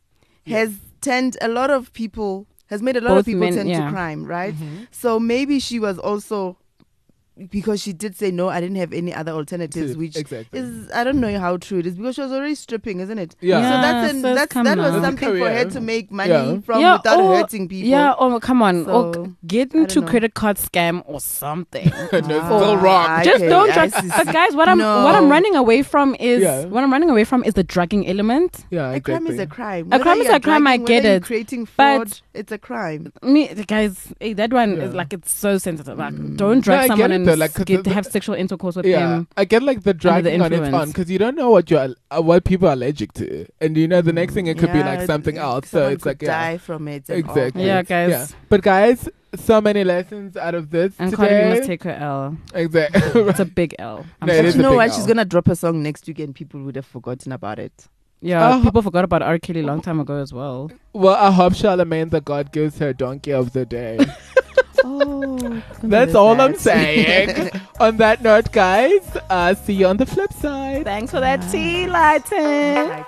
[0.47, 3.67] has turned a lot of people has made a lot Both of people men- turn
[3.69, 3.85] yeah.
[3.87, 4.55] to crime, right?
[4.55, 4.85] Mm-hmm.
[4.91, 6.57] So maybe she was also
[7.51, 10.59] because she did say no, I didn't have any other alternatives, which exactly.
[10.61, 13.35] is I don't know how true it is because she was already stripping, isn't it?
[13.41, 13.57] Yeah.
[13.57, 15.03] So that's an, so that's that was now.
[15.03, 16.61] something for her to make money Yeah.
[16.61, 17.89] from Yeah, without or- hurting people.
[17.89, 21.87] Yeah, oh come on, or So, get into credit card scam or something.
[22.13, 23.25] no, it's Ah, still wrong.
[23.25, 24.09] Just Okay, don't I drug.
[24.17, 26.67] But guys, what I'm what I'm running away from is Yeah.
[26.67, 28.65] what I'm running away from is the drugging element.
[28.71, 29.89] yeah, A crime is a crime.
[29.93, 31.25] A crime is a crime, I get it.
[31.25, 33.13] Creating But- fraud, it's a crime.
[33.23, 34.85] Me, the guys, hey, that one Yeah.
[34.85, 35.97] is like it's so sensitive.
[35.99, 36.37] Like, Mm.
[36.37, 38.87] don't No, drug someone it and though, like, 'cause get, the- have sexual intercourse with
[38.87, 39.29] yeah, them.
[39.37, 40.75] I get like the the dragging on its influence.
[40.75, 43.87] own because you don't know what you're uh, what people are allergic to, and you
[43.89, 45.69] know the next thing it could be like something it- else.
[45.69, 47.09] So it's could like yeah, die from it.
[47.09, 47.67] and all exactly.
[47.67, 48.11] Yeah, guys.
[48.11, 48.27] Yeah.
[48.49, 52.37] But guys, so many lessons out of this And Cardi must take her L.
[52.55, 53.23] exactly.
[53.23, 54.05] It's a big L.
[54.23, 54.49] I'm No, it sorry.
[54.49, 54.89] you a know big what?
[54.91, 54.95] L.
[54.97, 57.87] She's gonna drop a song next week, and people would have forgotten about it.
[58.25, 59.39] Yeah, Uh, people forgot about R.
[59.39, 60.71] Kelly a long time ago as well.
[60.95, 63.99] well, I hope Charlemagne the God gives her donkey of the day.
[64.87, 67.51] Oh, That's all I'm saying.
[67.81, 69.01] on that note, guys,
[69.31, 70.85] uh, see you on the flip side.
[70.85, 73.05] Thanks for that tea, Lyton.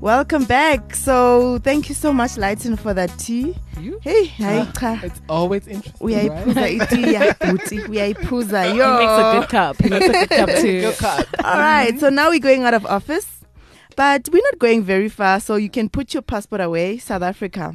[0.00, 0.94] Welcome back.
[0.94, 3.54] So thank you so much, Lyton, for that tea.
[3.78, 3.98] You?
[4.02, 4.66] Hey, hi.
[5.02, 6.06] It's always interesting.
[6.08, 6.72] uyayiphuza right?
[6.82, 9.82] iti yakuthi uyayiphuza He yo makes a good cup.
[9.82, 10.80] He makes a good cup too.
[10.80, 11.26] Good cut.
[11.44, 13.26] all right so now we're going out of office
[13.96, 17.74] but we're not going very far so you can put your passport away south africa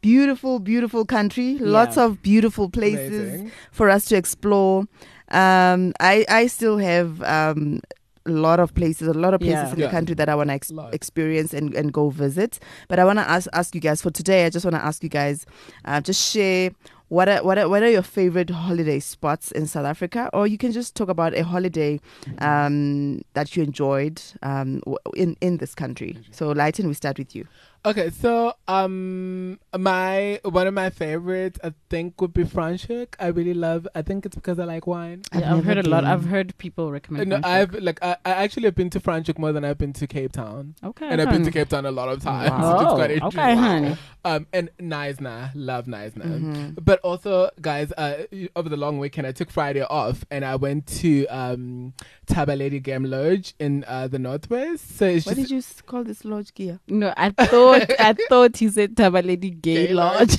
[0.00, 2.04] beautiful beautiful country lots Yeah.
[2.06, 3.52] of beautiful places Amazing.
[3.70, 4.84] for us to explore
[5.30, 7.80] um i i still have um
[8.26, 9.72] a lot of places, a lot of places Yeah.
[9.72, 9.86] in Yeah.
[9.86, 12.58] the country that I want to ex- experience and, and go visit.
[12.88, 14.46] But I want to ask ask you guys for today.
[14.46, 15.44] I just want to ask you guys,
[15.84, 16.70] uh, just share
[17.08, 20.56] what are, what are, what are your favorite holiday spots in South Africa, or you
[20.56, 22.00] can just talk about a holiday
[22.38, 24.80] um, that you enjoyed um,
[25.14, 26.18] in in this country.
[26.30, 27.46] So, Lyton, we start with you.
[27.84, 33.14] Okay, so um, my one of my favorites I think would be Franschhoek.
[33.18, 33.88] I really love.
[33.92, 35.22] I think it's because I like wine.
[35.32, 36.04] I've Yeah, I've, never heard a lot.
[36.04, 37.30] I've heard people recommend.
[37.30, 37.44] No, Franschhoek.
[37.44, 40.30] I've like I, I actually have been to Franschhoek more than I've been to Cape
[40.30, 41.08] Town, okay.
[41.08, 41.50] and I've been to.
[41.50, 42.50] Cape Town a lot of times.
[42.50, 42.72] Wow.
[42.76, 43.56] which is Oh, quite okay, interesting.
[43.58, 43.96] honey.
[44.24, 46.24] Um, and Knysna, love Knysna.
[46.40, 46.84] Mhm.
[46.84, 50.86] But also, guys, uh, over the long weekend, I took Friday off and I went
[51.00, 51.94] to um,
[52.28, 54.96] Tabaledi Game Lodge in uh, the Northwest.
[54.96, 56.78] So it's What just did you s- call this lodge gear?
[56.86, 60.36] No, I thought thought I thought he said Tabaledi Gay, Gay Lodge.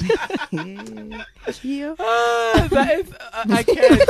[1.62, 1.96] Here.
[2.00, 4.02] Ah, that is, uh, I can't.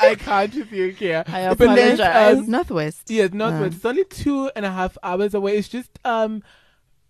[0.00, 1.24] I can't with you here.
[1.28, 2.38] I But then, apologize.
[2.38, 3.10] um, Northwest.
[3.10, 3.62] Yes, Northwest.
[3.74, 3.76] Uh.
[3.76, 5.56] It's only two and a half hours away.
[5.58, 6.42] It's just um,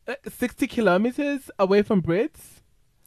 [0.08, 2.60] uh, sixty kilometers away from Brits,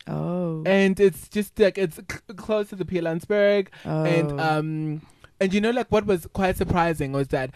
[0.08, 0.64] Oh.
[0.66, 4.40] and it's just like it's c- close to the Pilanesberg, and Oh.
[4.40, 5.02] um,
[5.40, 7.52] and you know, like what was quite surprising was that.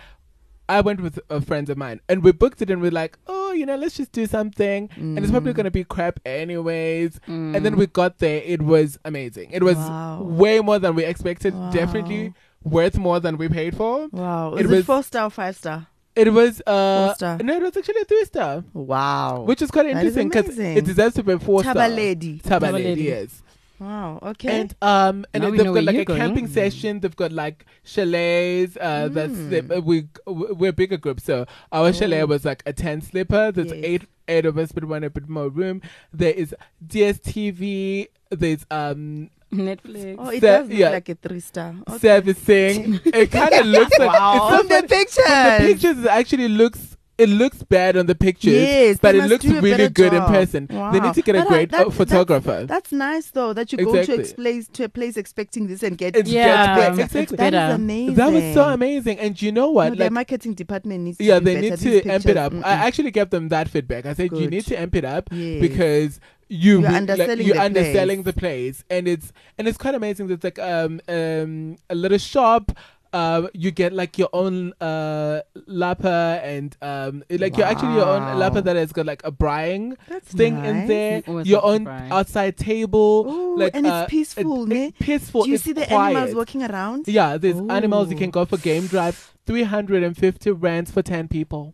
[0.70, 3.52] I went with uh, friends of mine and we booked it and we're like, oh,
[3.54, 4.90] you know, let's just do something.
[4.98, 5.56] And it's probably Mm.
[5.56, 7.20] going to be crap anyways.
[7.28, 7.64] And Mm.
[7.64, 8.42] then we got there.
[8.46, 9.50] It was amazing.
[9.52, 10.24] It was Wow.
[10.24, 11.54] way more than we expected.
[11.54, 11.72] Wow.
[11.72, 14.08] Definitely worth more than we paid for.
[14.12, 14.56] Wow.
[14.56, 15.88] it Is it, was- four star or five star?
[16.16, 17.38] It was uh Four star.
[17.44, 19.44] no, it was actually a three star, Wow.
[19.46, 21.76] which is quite interesting because it deserves to be four star.
[21.76, 22.42] Tabaledi.
[22.42, 23.04] Tabaledi, Tabaledi.
[23.04, 23.44] yes.
[23.80, 24.20] Wow.
[24.24, 24.62] Okay.
[24.62, 26.20] And um and Now then they've got like a going.
[26.20, 27.00] camping session.
[27.00, 28.76] They've got like chalets.
[28.80, 29.78] Uh, that's Mm.
[29.78, 32.26] uh, we we're a bigger group, so our chalet Oh.
[32.28, 33.52] was like a ten slipper.
[33.52, 33.82] There's Yes.
[33.84, 35.82] eight eight of us, but one a bit more room.
[36.12, 36.56] There is
[36.86, 38.08] DSTV.
[38.32, 40.16] There's um Netflix.
[40.20, 40.90] oh, it Sa- does look yeah.
[40.90, 41.74] like a three star.
[41.88, 42.00] Okay.
[42.00, 43.00] servicing.
[43.06, 44.48] it kind of looks like Wow.
[44.50, 45.26] it's From the not- pictures.
[45.26, 46.97] From the pictures, it actually looks.
[47.18, 50.30] It looks bad on the pictures, Yes, but it looks really better good in job.
[50.30, 50.68] person.
[50.68, 52.66] They need to get a But, uh, great that- uh, that's- photographer.
[52.68, 55.98] That's nice though that you go to a place to a place expecting this and
[55.98, 56.46] get It's Yeah,
[56.76, 57.22] just um, exactly.
[57.22, 57.74] it's That is better.
[57.76, 58.16] amazing.
[58.16, 59.18] That was so amazing.
[59.20, 59.90] And you know what?
[59.90, 62.54] No, their marketing department needs to yeah, they need to amp it up.
[62.54, 62.64] I mm-mm.
[62.64, 64.06] actually gave them that feedback.
[64.06, 65.60] I said you need to amp it up Yes.
[65.60, 68.34] because you You're re- underselling you're the underselling place.
[68.36, 70.30] the place, and it's and it's quite amazing.
[70.32, 72.72] It's like um um a little shop.
[73.18, 74.56] Uh, you get like your own
[74.90, 76.18] uh lapa
[76.54, 78.38] and um like you're actually your own Wow.
[78.42, 81.24] lapa that has got like a braaiing That's thing in there.
[81.28, 82.12] You Your own braai.
[82.18, 84.84] outside table, Ooh, like and it's uh, peaceful, it- ne?
[84.88, 85.44] it's peaceful.
[85.46, 86.16] Do you it's see the quiet.
[86.16, 87.08] animals walking around?
[87.08, 89.18] Yeah, there's animals you can go for game drive.
[89.48, 91.74] Three hundred and fifty rands for ten people.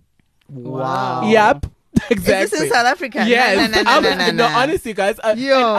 [0.49, 1.27] Wow.
[1.29, 1.65] Yep,
[2.09, 2.59] Is exactly.
[2.59, 3.25] this in South Africa?
[3.27, 4.55] Yes, No, no, no, I no, was, no, no, no, no.
[4.57, 5.31] honestly, guys, I.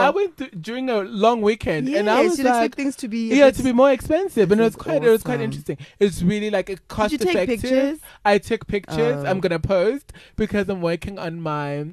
[0.05, 2.95] I went to, during a long weekend, Yes, and I was you'd expect like, things
[2.97, 3.29] to be.
[3.35, 5.41] yeah, to be more expensive, and it was is quite, it was quite um.
[5.41, 5.77] interesting.
[5.99, 7.61] It's really like a cost Did you take effective.
[7.61, 7.99] pictures?
[8.23, 9.23] I took pictures.
[9.23, 9.25] Oh.
[9.25, 11.87] I'm gonna post because I'm working on my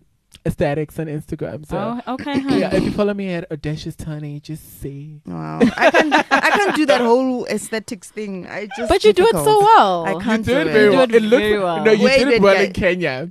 [0.46, 1.66] aesthetics on Instagram.
[1.68, 2.00] So.
[2.06, 2.40] Oh, okay.
[2.40, 2.54] Huh?
[2.62, 5.20] Yeah, if you follow me at audacious Tony, just see.
[5.26, 8.46] Wow, I can I can't do that whole aesthetics thing.
[8.46, 8.88] I just.
[8.88, 10.04] But you do it so well.
[10.06, 10.90] I can't did it do it very it.
[10.96, 11.00] well.
[11.02, 11.84] You did It looked very well.
[11.84, 13.30] no, you Wait, did it well guy- in Kenya.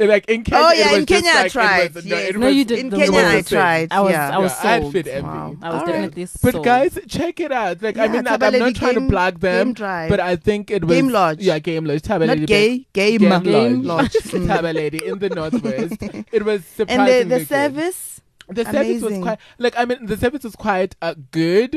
[0.00, 2.16] Like in Kenya, Oh, it yeah, was in just Kenya I like, tried, was, no,
[2.16, 2.28] yes.
[2.30, 3.88] it No, was, you did In Kenya, I tried.
[3.92, 4.30] I was, yeah.
[4.34, 4.92] I was Yeah, I had sold.
[4.94, 5.28] fit envy.
[5.28, 5.56] Wow.
[5.60, 6.64] I was All definitely But sold.
[6.64, 7.82] guys, check it out.
[7.82, 10.08] Like I Yeah, mean, like, I'm Tabaledi not trying to Game- plug them, Game Drive.
[10.08, 11.40] but I think it was Game Lodge.
[11.42, 12.00] Yeah, Game Lodge.
[12.02, 14.14] Tabaledi Not gay, game, Game game Lodge.
[14.14, 14.24] lodge.
[14.32, 14.46] Mm.
[14.50, 16.02] Tabaledi in the northwest.
[16.32, 18.20] It was and the the service.
[18.48, 19.22] The service was amazing.
[19.22, 21.72] quite like I mean the service was quite uh, good.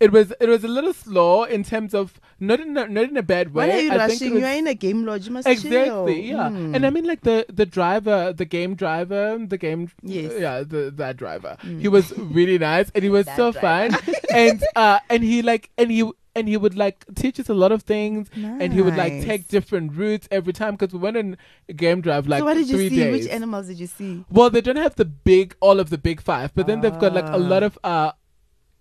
[0.00, 3.16] It was it was a little slow in terms of not in a, not in
[3.16, 3.68] a bad way.
[3.68, 4.32] Why are you I think rushing?
[4.34, 5.26] was- You are in a game lodge.
[5.26, 6.08] You must Exactly, chill.
[6.10, 6.48] yeah.
[6.50, 6.74] Mm.
[6.76, 10.32] And I mean, like the the driver, the game driver, the game, Yes.
[10.38, 11.56] yeah, the that driver.
[11.62, 11.80] Mm.
[11.80, 13.96] He was really nice, and he was That so fun,
[14.34, 17.70] and uh, and he like, and he and he would like teach us a lot
[17.70, 21.36] of things, and he would like take different routes every time because we went on
[21.68, 22.96] a game drive like so what did you see?
[22.96, 23.12] days.
[23.26, 24.24] Which animals did you see?
[24.28, 27.14] well, they don't have the big, all of the big five, but then they've got
[27.14, 27.66] like a lot Ah.
[27.66, 28.12] of uh,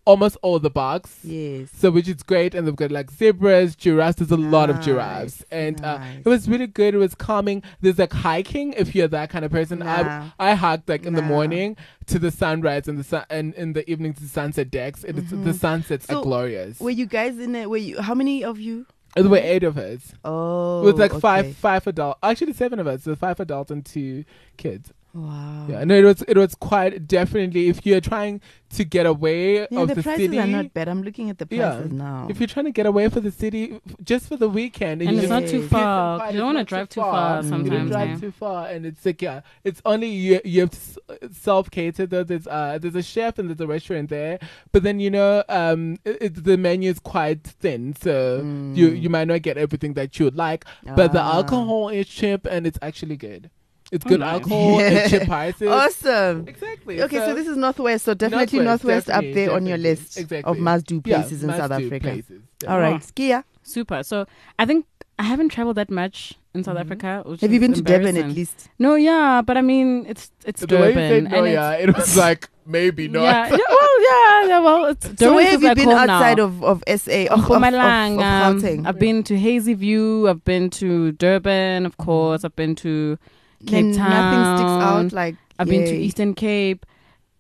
[0.06, 1.20] almost all the bugs.
[1.24, 1.70] Yes.
[1.76, 4.18] So which is great, and they've got like zebras, giraffes.
[4.18, 6.94] There's a lot of giraffes, Nice, and uh, it was really good.
[6.94, 7.64] It was calming.
[7.82, 9.80] There's like hiking if you're that kind of person.
[9.80, 10.30] Nah.
[10.40, 11.78] I I hiked like in the morning
[12.08, 15.04] to the sunrise and the sun, and in the evening to the sunset decks.
[15.04, 16.80] It's the sunsets So, are glorious.
[16.80, 17.70] Were you guys in it?
[17.70, 18.02] Were you?
[18.02, 18.86] How many of you?
[19.16, 20.14] there were eight of us.
[20.26, 21.20] Oh, It was like okay.
[21.20, 22.20] five five adults.
[22.24, 23.04] Actually, seven of us.
[23.04, 24.26] So five adults and two
[24.58, 24.92] kids.
[25.14, 25.68] Wow.
[25.70, 28.42] Yeah, no, it was it was quite definitely if you're trying
[28.72, 30.40] to get away Yeah, of the, the, prices city.
[30.40, 30.88] are not bad.
[30.88, 31.74] I'm looking at the Yeah.
[31.76, 32.26] prices now.
[32.32, 35.20] If you're trying to get away for the city just for the weekend, and you
[35.20, 36.24] it's not too far.
[36.26, 37.70] It's You don't want to drive too far You sometimes.
[37.70, 38.18] don't drive yeah.
[38.18, 40.42] too far, and it's like yeah, it's only you.
[40.44, 40.98] You have
[41.32, 42.10] self catered.
[42.10, 44.40] Though there's uh there's a chef and there's a restaurant there,
[44.72, 48.38] but then you know um it, it, the menu is quite thin, so
[48.74, 49.02] you Mm.
[49.04, 50.66] you might not get everything that you would like.
[50.84, 51.36] But the Ah.
[51.36, 53.52] alcohol is cheap and it's actually good.
[53.94, 54.34] It's good nice.
[54.34, 55.68] alcohol and cheap prices.
[55.70, 56.48] Awesome.
[56.48, 57.02] Exactly.
[57.04, 60.18] Okay, so, this is Northwest, so definitely Northwest, Northwest, up definitely, there on your list
[60.18, 60.44] Exactly.
[60.52, 62.08] of must-do yeah, places in South must-do Africa.
[62.08, 62.42] Places.
[62.68, 63.10] All right, Oh.
[63.16, 63.40] Kea.
[63.62, 64.04] Super.
[64.04, 64.26] So
[64.58, 64.86] I think
[65.20, 66.82] I haven't traveled that much in South Mhm.
[66.82, 67.24] Africa.
[67.26, 68.70] which Have you been to Durban at least?
[68.80, 71.10] No, yeah, but I mean, it's it's The way you Durban.
[71.10, 73.22] said no, and it's- yeah, it was like maybe not.
[73.24, 76.16] Yeah, yeah, well, yeah, yeah, well, it's So Durban where have you been home now.
[76.18, 77.12] outside of, of SA?
[77.30, 80.30] Of, of, of, of um, I've been to Hazyview.
[80.30, 82.44] I've been to Durban, of course.
[82.44, 83.18] I've been to
[83.66, 84.10] Cape Then Town.
[84.10, 85.96] Nothing sticks out like I've been to.
[85.96, 86.86] Eastern Cape.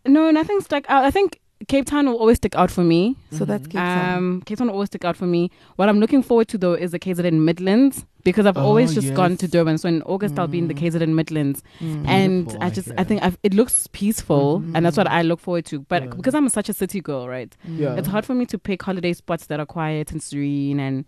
[0.05, 1.03] No, nothing stuck out.
[1.05, 3.15] I think Cape Town will always stick out for me.
[3.31, 4.17] So that's Cape Town.
[4.17, 5.49] Um, Cape Town will always stick out for me.
[5.77, 9.13] What I'm looking forward to though is the KZN Midlands because I've Oh, always just
[9.13, 9.47] gone to.
[9.47, 9.77] Durban.
[9.77, 12.05] So in August I'll be in the KZN Midlands, Mm.
[12.07, 12.95] and Beautiful, I I just hear.
[12.97, 15.79] I think I've, it looks peaceful, and that's what I look forward to.
[15.79, 16.09] But Yeah.
[16.09, 17.55] because I'm such a city girl, right?
[17.67, 17.95] Yeah.
[17.95, 21.05] It's hard for me to pick holiday spots that are quiet and serene and.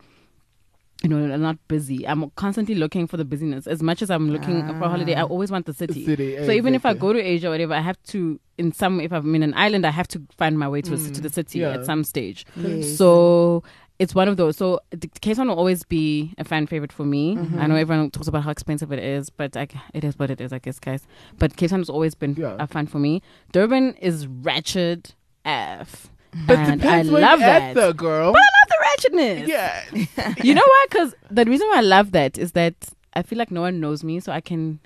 [1.04, 2.08] You know, are not busy.
[2.08, 3.68] I'm constantly looking for the busyness.
[3.68, 6.06] As much as I'm looking for a holiday, I always want the city.
[6.06, 9.02] City, So even if I go to Asia or whatever, I have to in some
[9.02, 11.30] if I'm in an island, I have to find my way to a to the
[11.30, 11.72] city yeah.
[11.74, 12.46] at some stage.
[12.56, 12.98] Yes.
[12.98, 13.64] So
[14.00, 14.58] it's one of those.
[14.58, 17.36] So the Cape Town will always be a fan favorite for me.
[17.36, 17.60] Mm-hmm.
[17.60, 20.42] I know everyone talks about how expensive it is, but I, it is what it
[20.42, 21.06] is, I guess, guys.
[21.38, 22.56] But Cape Town has always been Yeah.
[22.60, 23.22] a fan for me.
[23.52, 25.16] Durban is ratchet
[25.46, 26.10] F.
[26.48, 27.62] But and I love that.
[27.62, 28.34] at, though, girl.
[28.34, 29.48] But I love the ratchetness.
[29.48, 30.36] yeah.
[30.44, 30.86] You know why?
[30.90, 32.76] Because the reason why I love that is that
[33.14, 34.80] I feel like no one knows me, so I can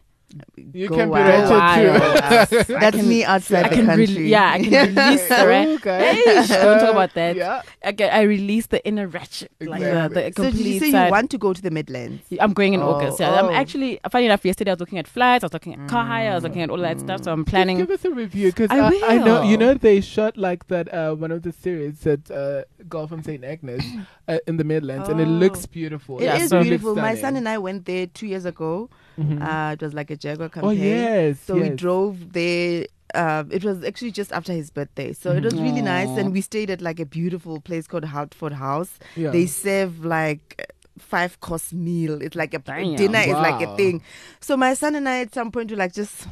[0.55, 1.49] You Go can be wild.
[1.49, 2.73] ratchet too.
[2.80, 4.05] That's me outside I the can country.
[4.15, 5.67] re- yeah, I can release the right.
[5.69, 6.13] Okay.
[6.15, 7.36] Hey, don't talk about that.
[7.36, 7.61] Yeah.
[7.84, 10.51] I, get, I release the inner ratchet, like the, the Exactly.
[10.51, 11.05] So did you say side.
[11.05, 12.21] you want to go to the Midlands?
[12.39, 13.19] I'm going in Oh, August.
[13.19, 13.51] Yeah, I'm oh.
[13.53, 14.45] actually funny enough.
[14.45, 15.43] Yesterday I was looking at flights.
[15.43, 16.32] I was looking at car hire.
[16.32, 17.23] I was looking at all that stuff.
[17.23, 17.77] So I'm planning.
[17.77, 20.93] Give us a review because I I, I know you know they shot like that
[20.93, 23.84] uh, one of the series at uh, Golf from St Agnes
[24.27, 25.32] uh, in the Midlands, and it Oh.
[25.32, 26.19] looks beautiful.
[26.19, 26.95] It Yeah, is so- beautiful.
[26.95, 28.89] My son and I went there two years ago.
[29.20, 30.70] Uh, it was like a Jaguar campaign.
[30.70, 32.86] oh yes, So we drove there.
[33.13, 36.09] Uh, it was actually just after his birthday, so it was really nice.
[36.09, 38.99] And we stayed at like a beautiful place called Hartford House.
[39.15, 39.32] Yeah.
[39.32, 40.72] They serve like
[41.02, 42.22] five course meal.
[42.22, 42.95] It's like a Damn.
[42.95, 44.02] dinner is like a thing.
[44.39, 46.28] So my son and I at some point were like just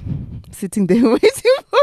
[0.52, 1.80] sitting there waiting for.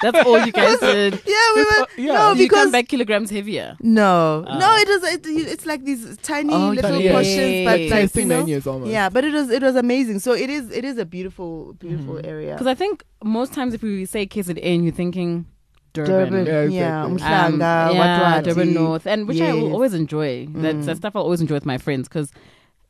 [0.00, 1.14] That's all you guys did.
[1.26, 1.86] yeah, we were.
[1.98, 2.12] yeah.
[2.14, 3.76] No, you because come back kilograms heavier.
[3.80, 4.58] no, Oh.
[4.58, 5.02] no, it was.
[5.14, 7.12] It, it's like these tiny Oh, little yeah.
[7.12, 8.90] portions, but like tasting you know, menus almost.
[8.90, 10.20] Yeah, but it was it was amazing.
[10.20, 12.26] So it is it is a beautiful beautiful Mm-hmm.
[12.28, 12.52] area.
[12.54, 15.46] Because I think most times if we say KZN, you're thinking
[15.92, 16.44] Durban.
[16.44, 17.34] Durban, Yeah, yeah, exactly.
[17.34, 18.44] Um, Umhlanga, yeah, Watwati.
[18.44, 20.46] Durban North, and which I will always enjoy.
[20.46, 20.96] That Mm.
[20.96, 22.32] stuff I'll always enjoy with my friends because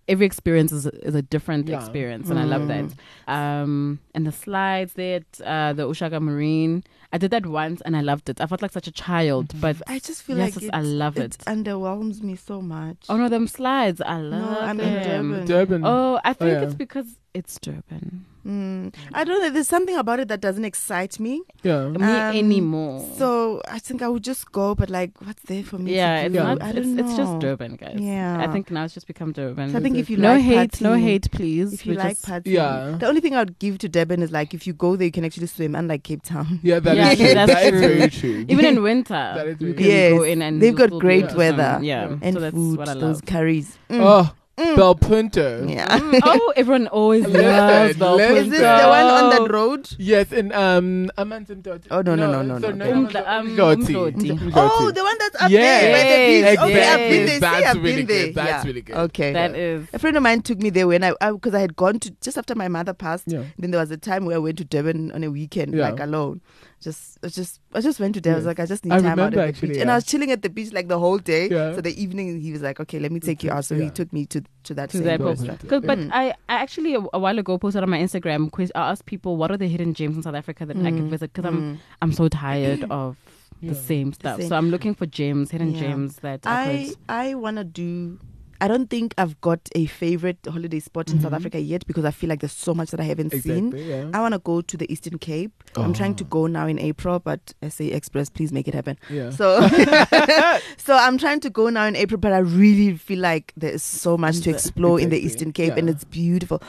[0.08, 1.76] every experience is, is a different Yeah.
[1.78, 2.94] experience, and I love that.
[3.28, 6.82] Um, and the slides there, at, uh, the uShaka Marine,
[7.12, 8.40] I did that once and I loved it.
[8.40, 11.34] I felt like such a child, but I just feel yes, like I love it
[11.36, 11.38] it.
[11.46, 12.96] underwhelms me so much.
[13.08, 15.30] Oh no, them slides, I love no, I'm in them.
[15.32, 15.46] Durban.
[15.46, 15.82] Durban.
[15.84, 16.62] Oh, I think yeah.
[16.62, 18.26] it's because it's Durban.
[18.46, 18.92] Mm.
[19.14, 19.50] I don't know.
[19.50, 21.42] There's something about it that doesn't excite me.
[21.62, 21.86] yeah.
[21.88, 23.08] Me Um, anymore.
[23.16, 25.94] So I think I would just go, but like, what's there for me?
[25.94, 26.42] yeah, to it's do?
[26.42, 26.60] not.
[26.62, 27.38] I It's, don't it's just.
[27.38, 27.98] Durban, guys.
[28.00, 28.40] Yeah.
[28.42, 29.70] I think now it's just become Durban.
[29.70, 31.72] So I think if you no like hate, no hate, please.
[31.72, 32.96] If you like just- partying, Yeah.
[32.98, 35.24] the only thing I'd give to Durban is like if you go there, you can
[35.24, 36.58] actually swim, unlike Cape Town.
[36.64, 37.34] Yeah, that is Yeah, true.
[37.34, 37.80] that's That is true.
[37.80, 38.44] very true.
[38.48, 41.72] even in winter, you can Yes, go in and they've got great able to weather
[41.78, 41.84] swim.
[41.84, 43.76] Yeah, and so that's food, what I those curries.
[43.90, 44.00] Mm.
[44.02, 44.76] Oh, Mm.
[44.76, 45.66] Bel Punto.
[45.66, 45.88] Yeah.
[45.98, 48.36] Mm, oh, everyone always loves Bel listen.
[48.36, 49.88] Is this the one on that road?
[49.98, 51.86] Yes, in um, Amanzimtoti.
[51.90, 52.92] Oh, no, no, no, no, so no.
[52.92, 53.86] Um, the, um, Mdloti.
[53.86, 54.38] Mdloti.
[54.38, 54.52] Mdloti.
[54.54, 56.58] Oh, the one that's up Yes, there by the beach.
[56.76, 57.34] Okay, I've been there.
[57.34, 58.26] See, That's I've really been there.
[58.26, 58.34] good.
[58.34, 58.68] That's yeah.
[58.68, 58.96] really good.
[58.96, 59.32] Okay.
[59.32, 59.86] That is.
[59.94, 62.36] A friend of mine took me there when I because I, had gone to just
[62.36, 63.24] after my mother passed.
[63.28, 63.44] Yeah.
[63.58, 65.88] Then there was a time where I went to Durban on a weekend, Yeah.
[65.88, 66.42] like alone.
[66.82, 68.34] Just, I just, I just went to Durban.
[68.34, 69.90] I was like, I just need I time out remember at the actually, beach, and.
[69.90, 71.48] I was chilling at the beach like the whole day.
[71.48, 71.74] Yeah.
[71.76, 73.84] So the evening, he was like, "Okay, let me take you out." So Yeah.
[73.84, 75.46] he took me to to that To same that Bel place.
[75.46, 75.68] Punto.
[75.68, 76.10] Cause, but Mm.
[76.12, 78.50] I, I actually a, a while ago posted on my Instagram.
[78.50, 81.04] Quiz, I asked people what are the hidden gems in South Africa that I could
[81.06, 81.78] Mm, visit because I'm mm.
[82.02, 83.16] I'm so tired of
[83.60, 83.70] Yeah.
[83.70, 84.40] the same stuff.
[84.40, 84.48] same.
[84.48, 85.80] So I'm looking for gems, hidden Yeah.
[85.80, 86.96] gems that I, I could.
[87.08, 88.18] I wanna do.
[88.62, 91.36] I don't think I've got a favorite holiday spot in South Mhm.
[91.36, 93.72] Africa yet because I feel like there's so much that I haven't seen.
[93.76, 94.08] Yeah.
[94.14, 95.52] I want to go to the Eastern Cape.
[95.76, 96.28] I'm trying to Oh.
[96.38, 98.96] go now in April, but SA Express, please make it happen.
[99.10, 99.30] Yeah.
[99.30, 99.46] So,
[100.86, 103.82] so I'm trying to go now in April, but I really feel like there is
[103.82, 106.62] so much to explore in the Eastern Cape, and it's beautiful.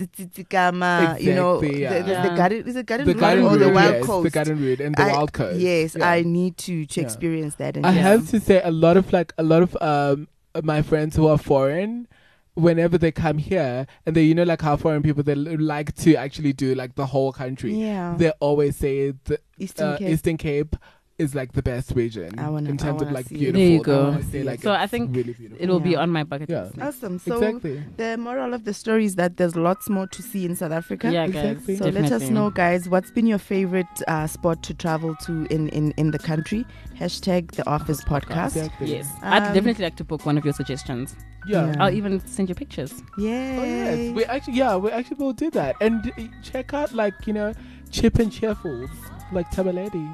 [0.00, 1.70] Tsitsikamma, you know, yeah.
[1.70, 2.28] the, there's Yeah.
[2.30, 4.24] the garden, is it garden the garden or the wild yes, coast?
[4.24, 5.58] the garden route and the I- wild coast.
[5.60, 6.08] Yes, Yeah.
[6.10, 7.06] I need to to Yeah.
[7.06, 7.76] experience that.
[7.76, 8.00] And I yeah.
[8.02, 10.28] have to say a lot of like a lot of um
[10.62, 12.08] my friends who are foreign
[12.54, 16.14] whenever they come here and they you know like how foreign people they like to
[16.16, 17.74] actually do like the whole country.
[17.74, 20.08] Yeah, they always say the Eastern uh, Cape.
[20.08, 20.76] Eastern Cape
[21.24, 23.70] is like the best region I wanna- in I terms of like see beautiful There
[23.70, 24.06] you go.
[24.06, 26.62] always say, like, So I think really It will be on my bucket Yeah.
[26.64, 26.80] list.
[26.88, 27.18] Awesome.
[27.18, 30.56] So exactly the moral of the story is that there's lots more to see in
[30.56, 31.12] South Africa.
[31.12, 31.44] Yeah, guys.
[31.58, 31.76] Exactly.
[31.76, 35.68] So let us know, guys, what's been your favorite uh, spot to travel to in,
[35.68, 36.64] in, in the country?
[36.98, 38.56] Hashtag the Office Podcast.
[38.56, 41.14] exactly Yes, I'd Um, definitely like to book one of your suggestions.
[41.46, 41.76] yeah, Yeah.
[41.84, 42.92] I'll even send you pictures.
[43.18, 43.58] Yay.
[43.58, 47.14] Oh yes, we actually yeah we actually will do that and uh, check out like
[47.26, 47.52] you know
[47.90, 48.90] Chip and Cheerfuls
[49.32, 50.06] like Tabaledi.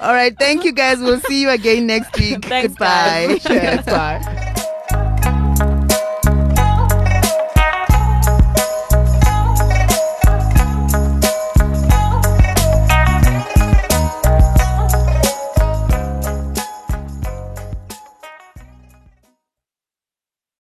[0.00, 0.36] All right.
[0.38, 0.98] Thank you, guys.
[0.98, 2.44] We'll see you again next week.
[2.44, 3.38] Thanks, Goodbye.
[3.86, 4.64] bye.